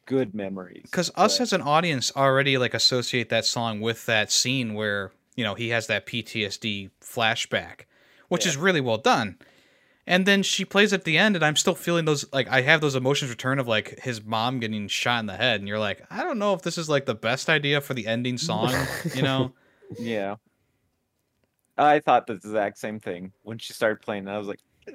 [0.06, 0.82] good memories.
[0.84, 5.44] Because us as an audience already like associate that song with that scene where you
[5.44, 7.82] know he has that PTSD flashback,
[8.28, 8.50] which Yeah.
[8.52, 9.38] is really well done.
[10.06, 12.80] And then she plays at the end, and I'm still feeling those like I have
[12.82, 16.02] those emotions return of like his mom getting shot in the head, and you're like,
[16.10, 18.74] I don't know if this is like the best idea for the ending song,
[19.14, 19.52] you know?
[19.98, 20.34] yeah,
[21.78, 24.28] I thought the exact same thing when she started playing.
[24.28, 24.92] I was like, I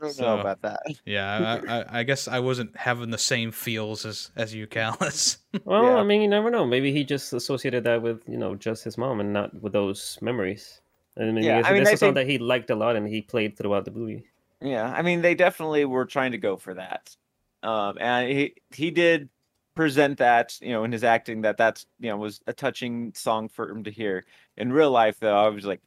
[0.00, 0.82] don't So- know about that.
[1.06, 5.38] Yeah, I, I, I guess I wasn't having the same feels as as you, Callus.
[5.64, 5.96] well, Yeah.
[5.96, 6.66] I mean, you never know.
[6.66, 10.18] Maybe he just associated that with you know just his mom and not with those
[10.20, 10.82] memories.
[11.18, 12.74] I mean, Yeah, it's, I mean, it's I a song think- that he liked a
[12.74, 14.24] lot and he played throughout the movie.
[14.60, 17.14] Yeah, I mean, they definitely were trying to go for that,
[17.62, 19.28] um, and he he did
[19.74, 23.48] present that, you know, in his acting that that's you know was a touching song
[23.50, 24.24] for him to hear.
[24.56, 25.82] In real life, though, I was like,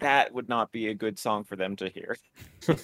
[0.00, 2.16] that would not be a good song for them to hear.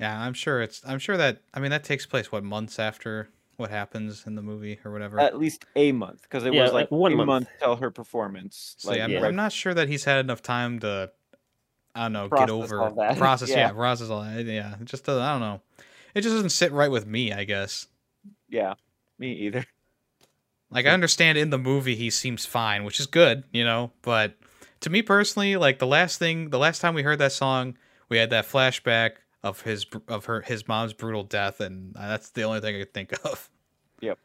[0.00, 0.80] yeah, I'm sure it's.
[0.86, 1.42] I'm sure that.
[1.52, 5.20] I mean, that takes place what months after what happens in the movie or whatever.
[5.20, 7.26] At least a month, because it Yeah, was like one a month.
[7.26, 8.74] month till her performance.
[8.78, 9.20] So like, yeah, I'm, yeah.
[9.22, 11.10] I'm not sure that he's had enough time to,
[11.94, 13.16] I don't know, Process get over all that.
[13.18, 13.50] process.
[13.50, 13.58] Yeah.
[13.58, 13.72] Yeah.
[13.72, 14.44] process all that.
[14.44, 15.22] Yeah, it just doesn't.
[15.22, 15.60] I don't know.
[16.14, 17.32] It just doesn't sit right with me.
[17.32, 17.86] I guess.
[18.48, 18.74] yeah,
[19.18, 19.64] me either.
[20.70, 23.92] Like I understand in the movie he seems fine, which is good, you know.
[24.02, 24.34] But
[24.80, 27.76] to me personally, like the last thing, the last time we heard that song,
[28.08, 29.12] we had that flashback
[29.44, 32.78] of his of her his mom's brutal death, and uh, that's the only thing I
[32.80, 33.48] could think of.
[34.00, 34.18] Yep.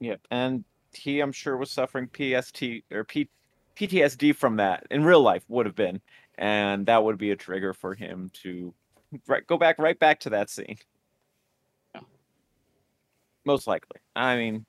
[0.00, 0.20] Yep.
[0.30, 0.64] And
[0.94, 3.28] he, I'm sure, was suffering PST or P,
[3.76, 6.00] PTSD from that in real life would have been,
[6.38, 8.72] and that would be a trigger for him to
[9.26, 10.76] right go back right back to that scene.
[11.94, 12.00] Yeah.
[13.44, 14.00] Most likely.
[14.16, 14.64] I mean,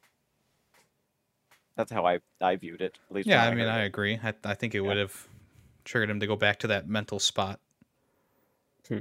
[1.78, 2.98] that's how I I viewed it.
[3.10, 4.20] At least Yeah, when I mean, I agree.
[4.22, 4.88] I, I think it Yeah.
[4.90, 5.28] would have
[5.86, 7.60] triggered him to go back to that mental spot.
[8.88, 9.00] Hmm.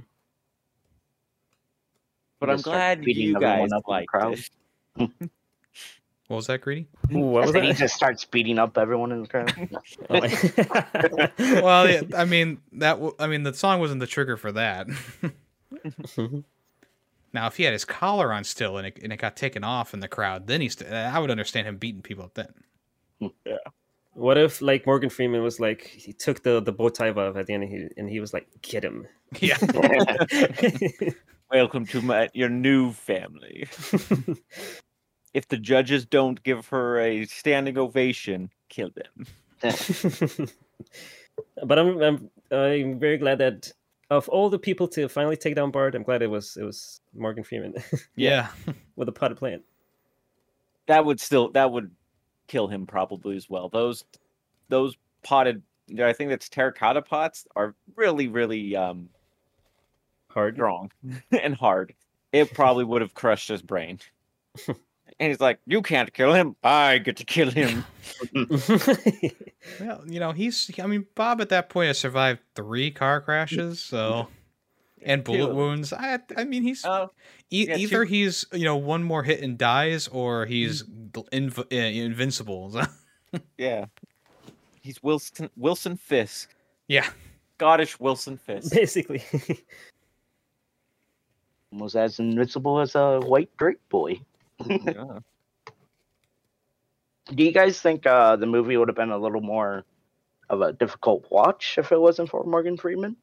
[2.39, 4.39] But I'm Just start glad beating you everyone guys up in the liked crowd.
[4.97, 5.11] it.
[6.31, 6.87] What was that, Greedy?
[7.12, 9.53] Ooh, what was And he just starts beating up everyone in the crowd.
[10.09, 12.93] Oh, well, yeah, I mean that.
[12.93, 14.87] W- I mean the song wasn't the trigger for that.
[14.87, 16.39] Mm-hmm.
[17.33, 19.93] now, if he had his collar on still and it, and it got taken off
[19.93, 20.81] in the crowd, then he's.
[20.81, 23.33] I would understand him beating people up then.
[24.21, 27.47] What if like Morgan Freeman was like he took the the bow tie off at
[27.47, 29.07] the end and he, and he was like get him.
[29.41, 29.57] Yeah.
[31.51, 33.66] Welcome to my your new family.
[35.33, 39.27] if the judges don't give her a standing ovation, kill them.
[41.64, 43.73] but I'm, I'm I'm very glad that
[44.11, 47.01] of all the people to finally take down Bart, I'm glad it was it was
[47.14, 47.73] Morgan Freeman
[48.16, 48.49] yeah.
[48.97, 49.62] with a potted plant.
[50.89, 51.91] That would still that would
[52.51, 53.68] kill him probably as well.
[53.68, 54.05] Those
[54.68, 55.62] those potted
[56.03, 59.09] I think that's terracotta pots are really really um
[60.28, 60.55] Hard.
[60.55, 60.90] strong
[61.30, 61.94] and hard.
[62.32, 63.98] It probably would have crushed his brain.
[64.66, 64.76] and
[65.18, 66.55] he's like, "You can't kill him.
[66.62, 67.84] I get to kill him."
[69.78, 70.70] Well, you know, he's.
[70.82, 74.28] I mean, Bob at that point has survived three car crashes, so
[75.03, 75.57] and bullet of them.
[75.57, 75.92] wounds.
[75.92, 76.18] I.
[76.36, 77.11] I mean, he's Oh,
[77.51, 81.59] e- yeah, two- either he's you know one more hit and dies, or he's inv-
[81.59, 82.80] uh, invincible.
[83.59, 83.86] yeah.
[84.82, 86.55] He's Wilson Wilson Fisk.
[86.88, 87.09] yeah.
[87.59, 88.72] Scottish Wilson Fisk.
[88.72, 89.22] Basically.
[91.72, 94.20] Was as invincible as a white Drake boy.
[94.66, 95.18] Yeah.
[97.32, 99.84] Do you guys think uh, the movie would have been a little more
[100.48, 103.14] of a difficult watch if it wasn't for Morgan Freeman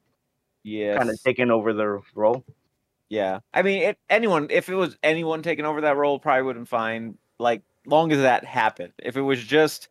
[0.68, 0.98] Yes.
[0.98, 2.44] kind of taking over the role?
[3.08, 6.68] Yeah, I mean, if anyone, if it was anyone taking over that role, probably wouldn't
[6.68, 7.18] find.
[7.40, 8.92] Like, long as that happened.
[9.00, 9.88] If it was just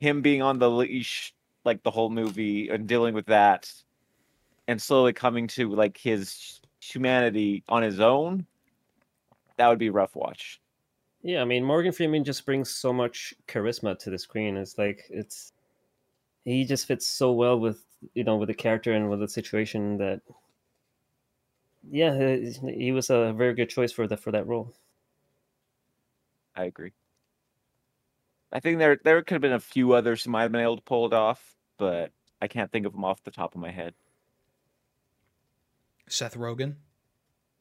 [0.00, 1.32] him being on the leash,
[1.64, 3.72] like the whole movie, and dealing with that,
[4.66, 8.46] and slowly coming to like his humanity on his own,
[9.56, 10.60] that would be a rough watch.
[11.22, 14.56] yeah, I mean Morgan Freeman just brings so much charisma to the screen.
[14.56, 15.52] It's like it's
[16.44, 17.84] he just fits so well with
[18.14, 20.20] you know with the character and with the situation that
[21.88, 24.74] yeah, he he was a very good choice for the for that role.
[26.54, 26.92] I agree.
[28.52, 30.76] I think there there could have been a few others who might have been able
[30.76, 33.70] to pull it off, but I can't think of them off the top of my
[33.70, 33.94] head.
[36.08, 36.74] Seth Rogen.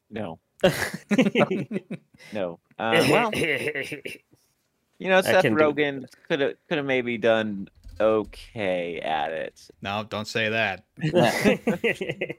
[0.09, 0.39] No,
[2.33, 2.59] No.
[2.77, 7.69] Uh, well, you know, Seth can Rogen could have could have maybe done
[7.99, 9.69] okay at it.
[9.81, 10.85] no, don't say that.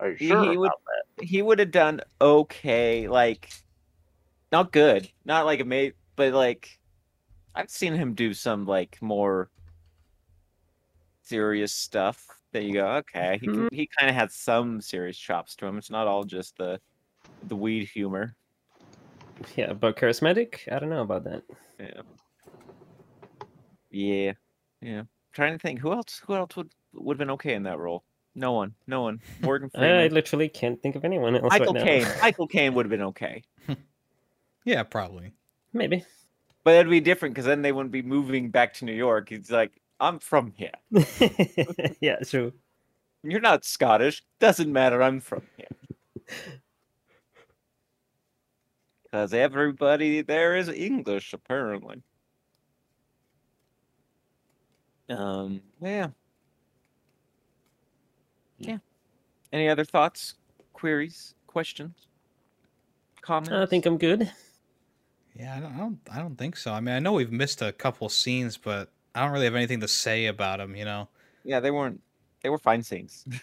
[0.00, 1.24] Are you He- sure he would- about that?
[1.24, 3.50] He would have done okay, like
[4.52, 6.78] not good, not like a amazing, but like
[7.54, 9.50] I've seen him do some like more
[11.22, 12.24] serious stuff.
[12.52, 13.74] That you go, okay, he can, mm-hmm.
[13.74, 15.76] he kind of had some serious chops to him.
[15.76, 16.80] It's not all just the
[17.48, 18.34] the weed humor.
[19.56, 20.60] yeah, but charismatic?
[20.72, 21.42] I don't know about that.
[21.78, 22.00] Yeah.
[23.90, 24.32] Yeah.
[24.80, 25.02] Yeah.
[25.32, 28.04] trying to think who else who else would would have been okay in that role?
[28.34, 28.74] No one.
[28.86, 29.20] No one.
[29.42, 29.96] Morgan Freeman.
[29.96, 31.84] I literally can't think of anyone else Michael right now.
[31.84, 32.06] Caine.
[32.22, 33.42] Michael Caine would have been okay.
[34.64, 35.32] Yeah, probably.
[35.72, 36.04] Maybe.
[36.62, 39.30] But it'd be different because then they wouldn't be moving back to New York.
[39.30, 40.72] He's like, I'm from here.
[42.02, 42.52] yeah, true.
[43.22, 44.22] You're not Scottish.
[44.40, 45.02] Doesn't matter.
[45.02, 45.68] I'm from here.
[49.04, 52.02] Because everybody there is English, apparently.
[55.08, 56.08] Um, yeah.
[58.58, 58.78] Yeah.
[59.52, 60.34] Any other thoughts,
[60.72, 62.06] queries, questions,
[63.22, 63.52] comments?
[63.52, 64.30] I think I'm good.
[65.34, 65.98] Yeah, I don't, I don't.
[66.14, 66.72] I don't think so.
[66.72, 69.80] I mean, I know we've missed a couple scenes, but I don't really have anything
[69.80, 70.74] to say about them.
[70.74, 71.08] You know.
[71.44, 72.00] Yeah, they weren't.
[72.42, 73.24] They were fine scenes.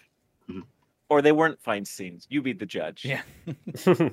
[0.48, 0.62] Mhm.
[1.10, 2.28] or they weren't fine scenes.
[2.30, 3.04] You be the judge.
[3.04, 3.22] Yeah.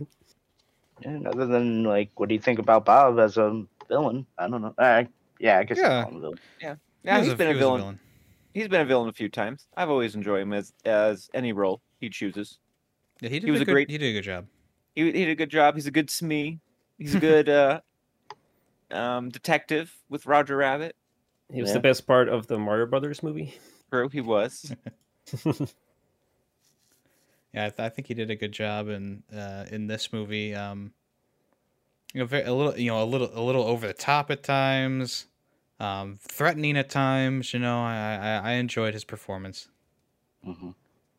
[1.04, 4.26] And other than like, what do you think about Bob as a villain?
[4.38, 4.74] I don't know.
[4.78, 5.04] Uh,
[5.38, 5.78] yeah, I guess.
[5.78, 6.76] you Yeah.
[7.04, 7.14] Call him a villain.
[7.14, 8.00] Yeah, He was he's been a he was villain.
[8.54, 9.66] He's been a villain a few times.
[9.76, 12.58] I've always enjoyed him as as any role he chooses.
[13.20, 13.46] Yeah, he did.
[13.46, 14.46] He was a a good, great- He did a good job.
[14.94, 15.74] He, he did a good job.
[15.74, 16.58] He's a good Smee.
[16.98, 17.80] He's a good uh,
[18.90, 20.94] um, detective with Roger Rabbit.
[21.52, 21.74] he was Yeah.
[21.74, 23.54] the best part of the Mario Brothers movie.
[23.90, 24.74] True, he was.
[27.54, 30.54] Yeah, I, th- I think he did a good job in uh, in this movie.
[30.54, 30.92] Um,
[32.14, 34.42] you know, very, a little, you know, a little, a little over the top at
[34.42, 35.26] times,
[35.82, 37.52] um, threatening at times.
[37.52, 37.96] You know, I,
[38.44, 39.68] I, I enjoyed his performance.
[40.46, 40.74] Mhm.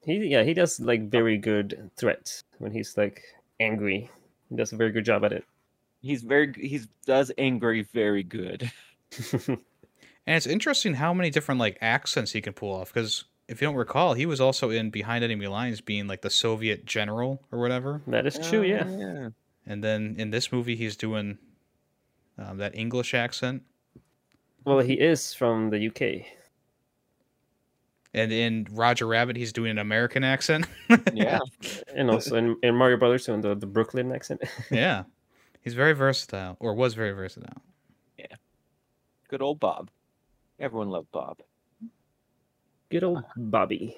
[0.05, 3.22] He yeah, he does like very good threats when he's like
[3.59, 4.09] angry.
[4.49, 5.45] He does a very good job at it.
[6.01, 6.51] He's very.
[6.53, 8.72] He's does angry very good.
[10.26, 12.93] And it's interesting how many different like accents he can pull off.
[12.93, 16.30] Because if you don't recall, he was also in Behind Enemy Lines, being like the
[16.30, 18.01] Soviet general or whatever.
[18.07, 18.88] that is true, Oh, yeah.
[18.88, 19.30] yeah.
[19.66, 21.39] And then in this movie, he's doing
[22.38, 23.64] um, that English accent.
[24.66, 26.26] Well, he is from the UK.
[28.14, 30.68] And in Roger Rabbit, he's doing an American accent.
[31.14, 31.39] Yeah.
[31.95, 34.41] And also in, in Mario Brothers doing the, the Brooklyn accent.
[34.72, 35.03] yeah.
[35.64, 37.61] He's very versatile, or was very versatile.
[38.18, 38.36] Yeah,
[39.30, 39.89] good old Bob.
[40.59, 41.39] Everyone loved Bob.
[42.89, 43.97] Good old Bobby.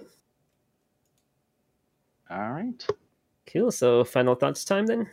[2.29, 2.85] All right.
[3.51, 3.71] Cool.
[3.71, 5.09] So final thoughts time then?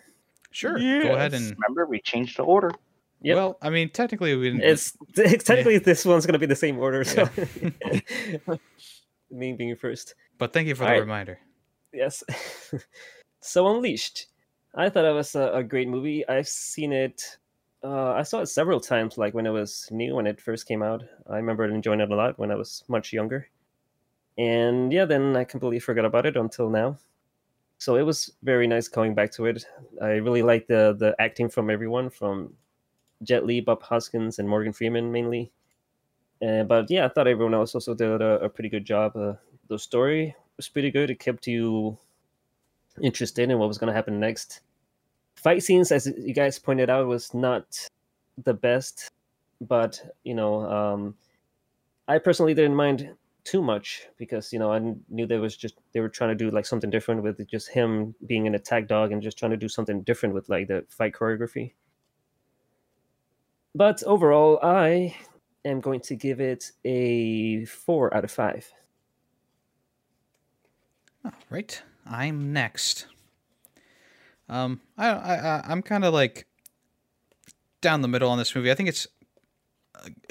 [0.51, 0.79] Sure.
[0.79, 1.57] Go ahead and.
[1.59, 2.71] Remember, we changed the order.
[3.23, 3.37] Yep.
[3.37, 4.63] Well, I mean, technically, we didn't.
[4.63, 7.29] It's, it's technically this one's gonna be the same order, so
[9.31, 10.15] me being first.
[10.39, 11.01] but thank you for the Alright.
[11.03, 11.39] reminder.
[11.93, 12.25] Yes.
[13.41, 14.27] so Unleashed.
[14.75, 16.27] I thought it was a, a great movie.
[16.29, 17.39] I've seen it.
[17.85, 20.83] Uh, I saw it several times, like when it was new, when it first came
[20.83, 21.03] out.
[21.29, 23.49] I remember enjoying it a lot when I was much younger.
[24.39, 26.97] And yeah, then I completely forgot about it until now.
[27.79, 29.67] So it was very nice coming back to it.
[30.01, 32.55] I really liked the the acting from everyone, from
[33.23, 35.51] Jet Li, Bob Hoskins, and Morgan Freeman mainly.
[36.41, 39.17] But yeah, I thought everyone else also did a, a pretty good job.
[39.17, 39.35] Uh,
[39.69, 41.11] the story was pretty good.
[41.11, 41.97] It kept you
[43.01, 44.61] interested in what was going to happen next.
[45.37, 47.89] Fight scenes, as you guys pointed out, was not
[48.45, 49.11] the best,
[49.61, 51.15] but you know, um,
[52.09, 53.15] I personally didn't mind
[53.45, 56.51] too much because you know I knew there was just they were trying to do
[56.51, 59.69] like something different with just him being an attack dog and just trying to do
[59.69, 61.73] something different with like the fight choreography.
[63.75, 65.17] But overall, I
[65.65, 68.71] am going to give it a four out of five.
[71.25, 73.07] All right, I'm next.
[74.49, 76.47] Um, I, I, I'm kind of like
[77.81, 78.71] down the middle on this movie.
[78.71, 79.07] I think it's,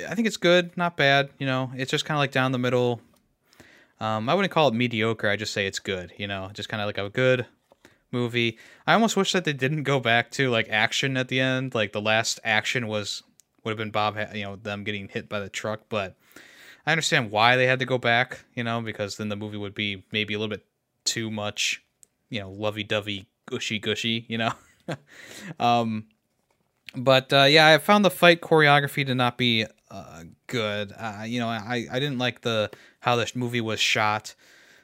[0.07, 1.29] I think it's good, not bad.
[1.39, 3.01] You know, it's just kind of like down the middle.
[3.99, 5.29] Um, I wouldn't call it mediocre.
[5.29, 6.13] I just say it's good.
[6.17, 7.47] You know, just kind of like a good
[8.11, 8.57] movie.
[8.85, 11.73] I almost wish that they didn't go back to like action at the end.
[11.73, 13.23] Like the last action was
[13.63, 15.81] would have been Bob, you know, them getting hit by the truck.
[15.89, 16.15] But
[16.85, 18.45] I understand why they had to go back.
[18.55, 20.65] You know, because then the movie would be maybe a little bit
[21.03, 21.83] too much,
[22.29, 24.51] you know, lovey-dovey, gushy-gushy, you know.
[25.59, 26.05] um,
[26.95, 30.93] but uh, yeah, I found the fight choreography to not be uh, good.
[30.97, 34.35] Uh, you know, I I didn't like the how this movie was shot.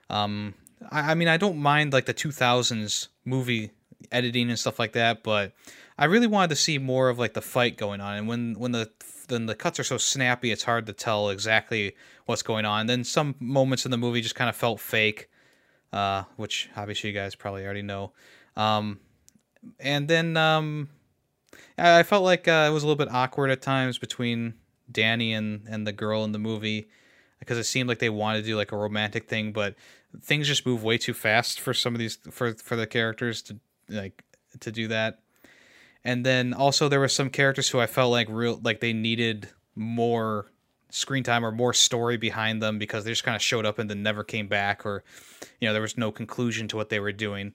[0.10, 0.54] Um,
[0.92, 3.72] I, I mean, I don't mind like the 2000s movie
[4.12, 5.54] editing and stuff like that, but
[5.98, 8.16] I really wanted to see more of like the fight going on.
[8.16, 8.92] And when when the
[9.28, 11.96] then the cuts are so snappy, it's hard to tell exactly
[12.26, 12.82] what's going on.
[12.82, 15.30] And then some moments in the movie just kind of felt fake,
[15.92, 18.14] uh, which obviously you guys probably already know.
[18.56, 19.00] Um,
[19.80, 20.90] and then um,
[21.78, 24.54] I felt like uh, it was a little bit awkward at times between
[24.92, 26.88] Danny and and the girl in the movie
[27.40, 29.76] because it seemed like they wanted to do like a romantic thing, but
[30.22, 33.60] things just move way too fast for some of these for for the characters to
[33.90, 34.24] like
[34.60, 35.20] to do that.
[36.08, 39.50] And then also there were some characters who I felt like real like they needed
[39.76, 40.50] more
[40.90, 43.90] screen time or more story behind them because they just kind of showed up and
[43.90, 45.04] then never came back or
[45.60, 47.54] you know there was no conclusion to what they were doing.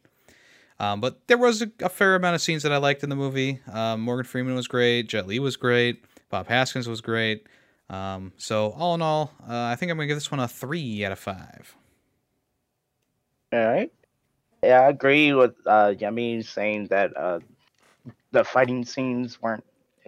[0.78, 3.16] Um, but there was a, a, fair amount of scenes that I liked in the
[3.16, 3.61] movie.
[3.72, 5.09] Um, Morgan Freeman was great.
[5.09, 6.05] Jet Li was great.
[6.28, 7.46] Bob Hoskins was great.
[7.88, 11.07] Um, so all in all, uh, I think I'm gonna give this one a three
[11.07, 11.74] out of five.
[13.50, 13.90] All right.
[14.62, 17.40] Yeah, I agree with uh, Yummy saying that uh,
[18.32, 19.64] the fighting scenes weren't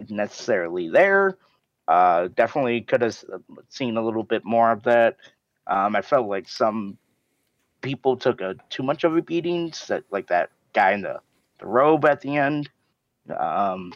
[0.09, 1.37] necessarily there.
[1.87, 3.17] Uh, definitely could have
[3.69, 5.17] seen a little bit more of that.
[5.67, 6.97] Um, I felt like some
[7.81, 9.71] people took a too much of a beating,
[10.09, 11.19] like that guy in the,
[11.59, 12.69] the robe at the end.
[13.35, 13.93] Um,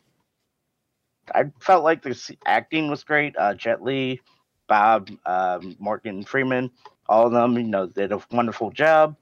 [1.34, 3.36] I felt like the acting was great.
[3.38, 4.22] Uh, Jet Li,
[4.68, 6.72] Bob, um, Morgan Freeman,
[7.08, 9.16] all of them, you know, did a wonderful job.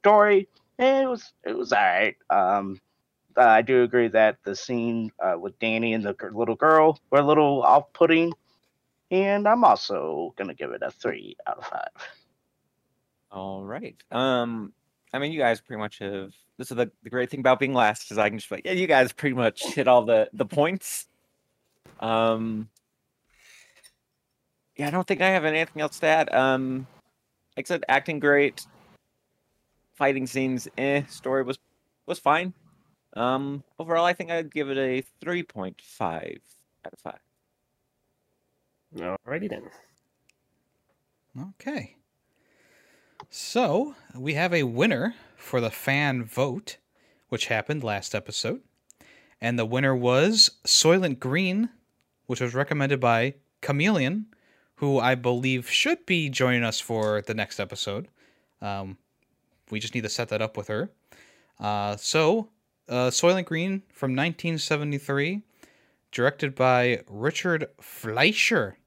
[0.00, 2.16] Story, eh, it was it was all right.
[2.30, 2.80] Um,
[3.36, 7.20] uh, I do agree that the scene uh, with Danny and the little girl were
[7.20, 8.32] a little off-putting,
[9.10, 12.08] and I'm also gonna give it a three out of five.
[13.30, 13.96] All right.
[14.12, 14.72] Um,
[15.12, 16.32] I mean, you guys pretty much have.
[16.56, 18.72] This is the, the great thing about being last is I can just like, yeah,
[18.72, 21.08] you guys pretty much hit all the the points.
[21.98, 22.68] Um,
[24.76, 26.32] yeah, I don't think I have anything else to add.
[26.32, 26.86] Um,
[27.56, 28.66] like I said, acting great,
[29.94, 31.02] fighting scenes, eh.
[31.06, 31.58] Story was
[32.06, 32.52] was fine.
[33.14, 36.40] Um, overall, I think I'd give it a three point five
[36.84, 37.18] out of five.
[38.96, 39.62] Alrighty then.
[41.40, 41.96] Okay.
[43.30, 46.76] So we have a winner for the fan vote,
[47.28, 48.60] which happened last episode.
[49.40, 51.70] And the winner was Soylent Green
[52.26, 54.26] which was recommended by Chameleon,
[54.76, 58.08] who I believe should be joining us for the next episode.
[58.60, 58.98] Um,
[59.70, 60.90] we just need to set that up with her.
[61.60, 62.48] Uh, so,
[62.88, 65.42] uh, Soylent Green from 1973,
[66.12, 68.78] directed by Richard Fleischer.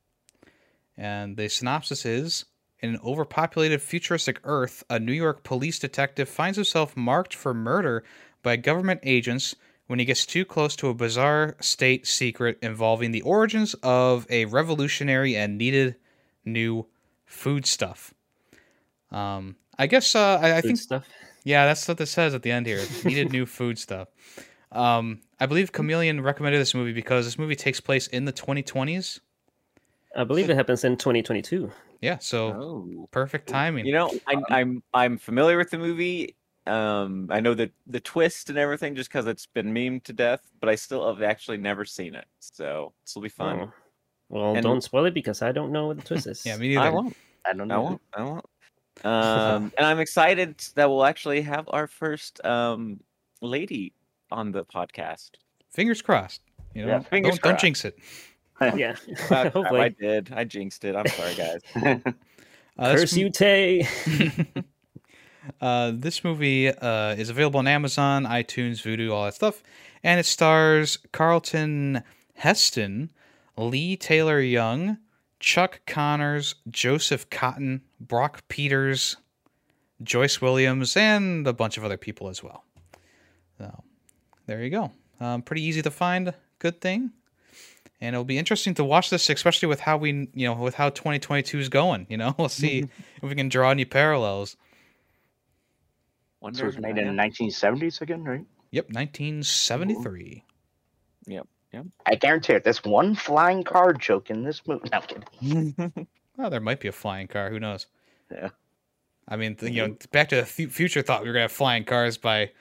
[0.98, 2.45] And the synopsis is
[2.80, 8.04] In an overpopulated futuristic Earth, a New York police detective finds himself marked for murder
[8.43, 9.56] by government agents
[9.88, 14.45] when he gets too close to a bizarre state secret involving the origins of a
[14.45, 15.95] revolutionary and needed
[16.45, 16.86] new
[17.26, 18.14] food stuff.
[19.12, 21.08] Um, I guess uh, I, I think stuff.
[21.48, 22.84] Yeah, that's what this says at the end here.
[23.06, 24.10] needed new food stuff.
[24.70, 29.22] Um, I believe Chameleon recommended this movie because this movie takes place in the 2020s.
[30.14, 31.72] I believe it happens in 2022.
[32.02, 33.10] Yeah, so oh.
[33.12, 33.86] perfect timing.
[33.86, 36.36] You know, I, I'm I'm familiar with the movie.
[36.66, 40.41] Um, I know the the twist and everything just because it's been memed to death,
[40.60, 43.60] but I still have actually never seen it, so this will be fun.
[43.60, 43.74] Oh.
[44.28, 46.45] Well, and, don't spoil it because I don't know what the twist is.
[46.45, 46.82] yeah, me neither.
[46.82, 47.16] I won't.
[47.45, 47.76] I don't know.
[47.76, 48.02] I won't.
[48.18, 48.45] I won't.
[49.04, 53.00] Um, and I'm excited that we'll actually have our first um
[53.41, 53.93] lady
[54.32, 55.32] on the podcast.
[55.70, 56.41] Fingers crossed.
[56.74, 57.52] You know, yeah, fingers don't, crossed.
[57.54, 58.00] don't jinx it.
[58.76, 58.95] yeah,
[59.50, 59.82] Hopefully.
[59.82, 60.32] I did.
[60.36, 60.95] I jinxed it.
[60.95, 61.62] I'm sorry, guys.
[62.78, 63.88] uh, Curse you, Tay.
[65.62, 69.64] Uh, this movie uh, is available on Amazon, iTunes, Vudu, all that stuff,
[70.04, 72.04] and it stars Charlton
[72.36, 73.12] Heston,
[73.56, 74.98] Leigh Taylor-Young,
[75.40, 79.18] Chuck Connors, Joseph Cotten, Brock Peters,
[80.02, 82.64] Joyce Williams, and a bunch of other people as well.
[83.58, 83.84] So
[84.46, 84.92] there you go.
[85.20, 86.34] Um, pretty easy to find.
[86.60, 87.12] Good thing.
[88.00, 90.90] And it'll be interesting to watch this, especially with how we, you know, with how
[90.90, 92.06] 2022 is going.
[92.10, 92.80] You know, we'll see
[93.22, 94.56] if we can draw any parallels.
[96.40, 98.46] Wonder so it was made in the 1970s again, right?
[98.72, 100.44] Yep, 1973.
[101.26, 101.86] Yep, yep.
[102.05, 102.63] I guarantee it.
[102.63, 104.89] There's one flying car joke in this movie.
[104.91, 106.07] No, I'm kidding.
[106.38, 107.49] well, there might be a flying car.
[107.49, 107.88] Who knows?
[108.32, 108.49] Yeah.
[109.28, 112.17] I mean, you know, back to the future thought we were gonna have flying cars
[112.17, 112.51] by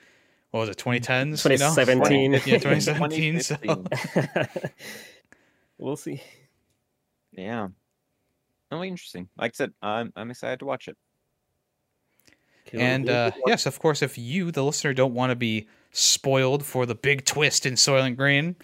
[0.51, 1.43] what was it, 2010s?
[1.43, 2.21] 2017.
[2.21, 2.37] You know?
[2.45, 3.41] yeah, 2017.
[3.41, 3.57] so.
[5.77, 6.21] we'll see.
[7.31, 7.67] Yeah.
[8.71, 9.29] Oh, interesting.
[9.37, 10.97] Like I said, I'm I'm excited to watch it
[12.73, 15.67] and uh, yes, of course, if you, the listener, don't want to be
[15.97, 18.55] spoiled for the big twist in Soylent Green,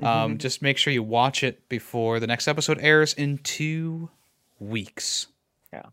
[0.00, 0.36] um, mm-hmm.
[0.38, 4.08] just make sure you watch it before the next episode airs in two
[4.58, 5.26] weeks.
[5.72, 5.86] Yeah.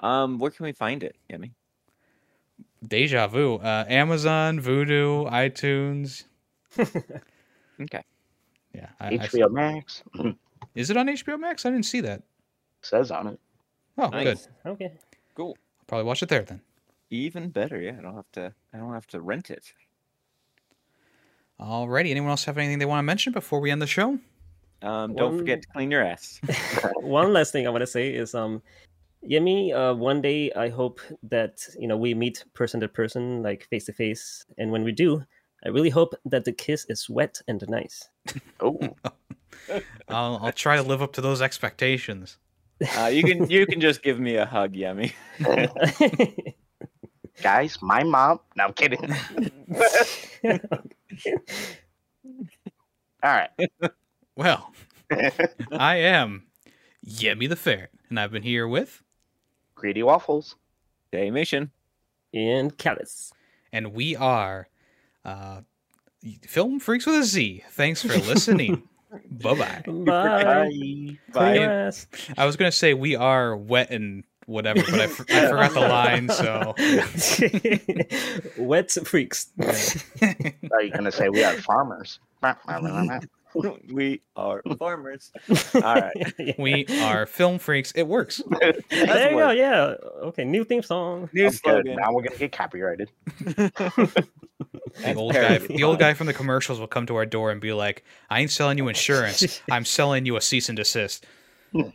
[0.00, 1.50] Um, where can we find it, Yemi?
[2.86, 3.56] Deja vu.
[3.56, 6.24] Uh, Amazon, Vudu, iTunes.
[7.80, 8.02] Okay.
[8.74, 8.88] Yeah.
[9.00, 10.02] I, I- HBO Max
[10.74, 11.64] is it on HBO Max?
[11.64, 12.22] I didn't see that.
[12.82, 13.40] says on it.
[13.96, 14.48] Oh, Nice.
[14.64, 14.70] good.
[14.72, 14.92] Okay.
[15.34, 15.56] Cool.
[15.78, 16.60] I'll probably watch it there then.
[17.10, 17.80] Even better.
[17.80, 18.52] Yeah, I don't have to.
[18.74, 19.72] I don't have to rent it.
[21.60, 22.10] Alrighty.
[22.10, 24.18] Anyone else have anything they want to mention before we end the show?
[24.82, 26.40] Um, don't One- forget to clean your ass.
[27.00, 28.62] One last thing I want to say is, um,
[29.28, 33.66] Yemi, uh, one day I hope that you know we meet person to person, like
[33.68, 35.24] face to face, and when we do,
[35.64, 38.08] I really hope that the kiss is wet and nice.
[38.60, 38.78] Oh,
[40.08, 42.38] I'll, I'll try to live up to those expectations.
[42.96, 45.12] Uh, you can you can just give me a hug, Yummy.
[47.42, 48.40] Guys, my mom.
[48.56, 49.00] No, I'm kidding.
[53.22, 53.50] All right.
[54.36, 54.72] Well,
[55.72, 56.44] I am
[57.06, 59.02] Yemi the Ferret, and I've been here with,
[59.74, 60.56] Greedy waffles.
[61.10, 61.70] Day mission.
[62.34, 63.32] and callous.
[63.72, 64.68] and we are
[65.24, 65.62] uh,
[66.42, 67.64] Film Freaks with a Z.
[67.70, 68.82] Thanks for listening.
[69.30, 69.82] bye bye.
[69.86, 70.44] Bye.
[70.44, 70.68] Bye.
[70.68, 71.92] Clean Bye.
[72.36, 75.84] I was gonna say we are wet and whatever, but I, f- I forgot the
[75.84, 75.88] oh.
[75.88, 76.28] line.
[76.28, 76.74] So
[78.62, 79.48] Wet freaks.
[80.72, 82.18] Are you gonna say we are farmers?
[83.88, 85.32] we are farmers.
[85.74, 86.34] All right.
[86.58, 87.92] we are film freaks.
[87.92, 88.42] It works.
[88.90, 89.50] there you go.
[89.50, 89.94] Yeah.
[90.22, 90.44] Okay.
[90.44, 91.28] New theme song.
[91.32, 91.96] New slogan.
[91.96, 93.10] Now we're gonna get copyrighted.
[95.02, 97.60] The old guy, the old guy from the commercials will come to our door and
[97.60, 99.60] be like, "I ain't selling you insurance.
[99.70, 101.26] I'm selling you a cease and desist."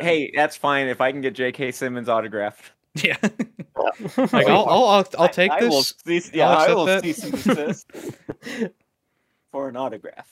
[0.00, 1.70] Hey, that's fine if I can get J.K.
[1.70, 2.72] Simmons autographed.
[2.94, 3.16] Yeah.
[4.16, 5.94] like I'll, I'll, I'll, I'll take I will this.
[6.04, 7.92] cease, yeah, I'll I accept will cease and desist
[9.52, 10.28] for an autograph.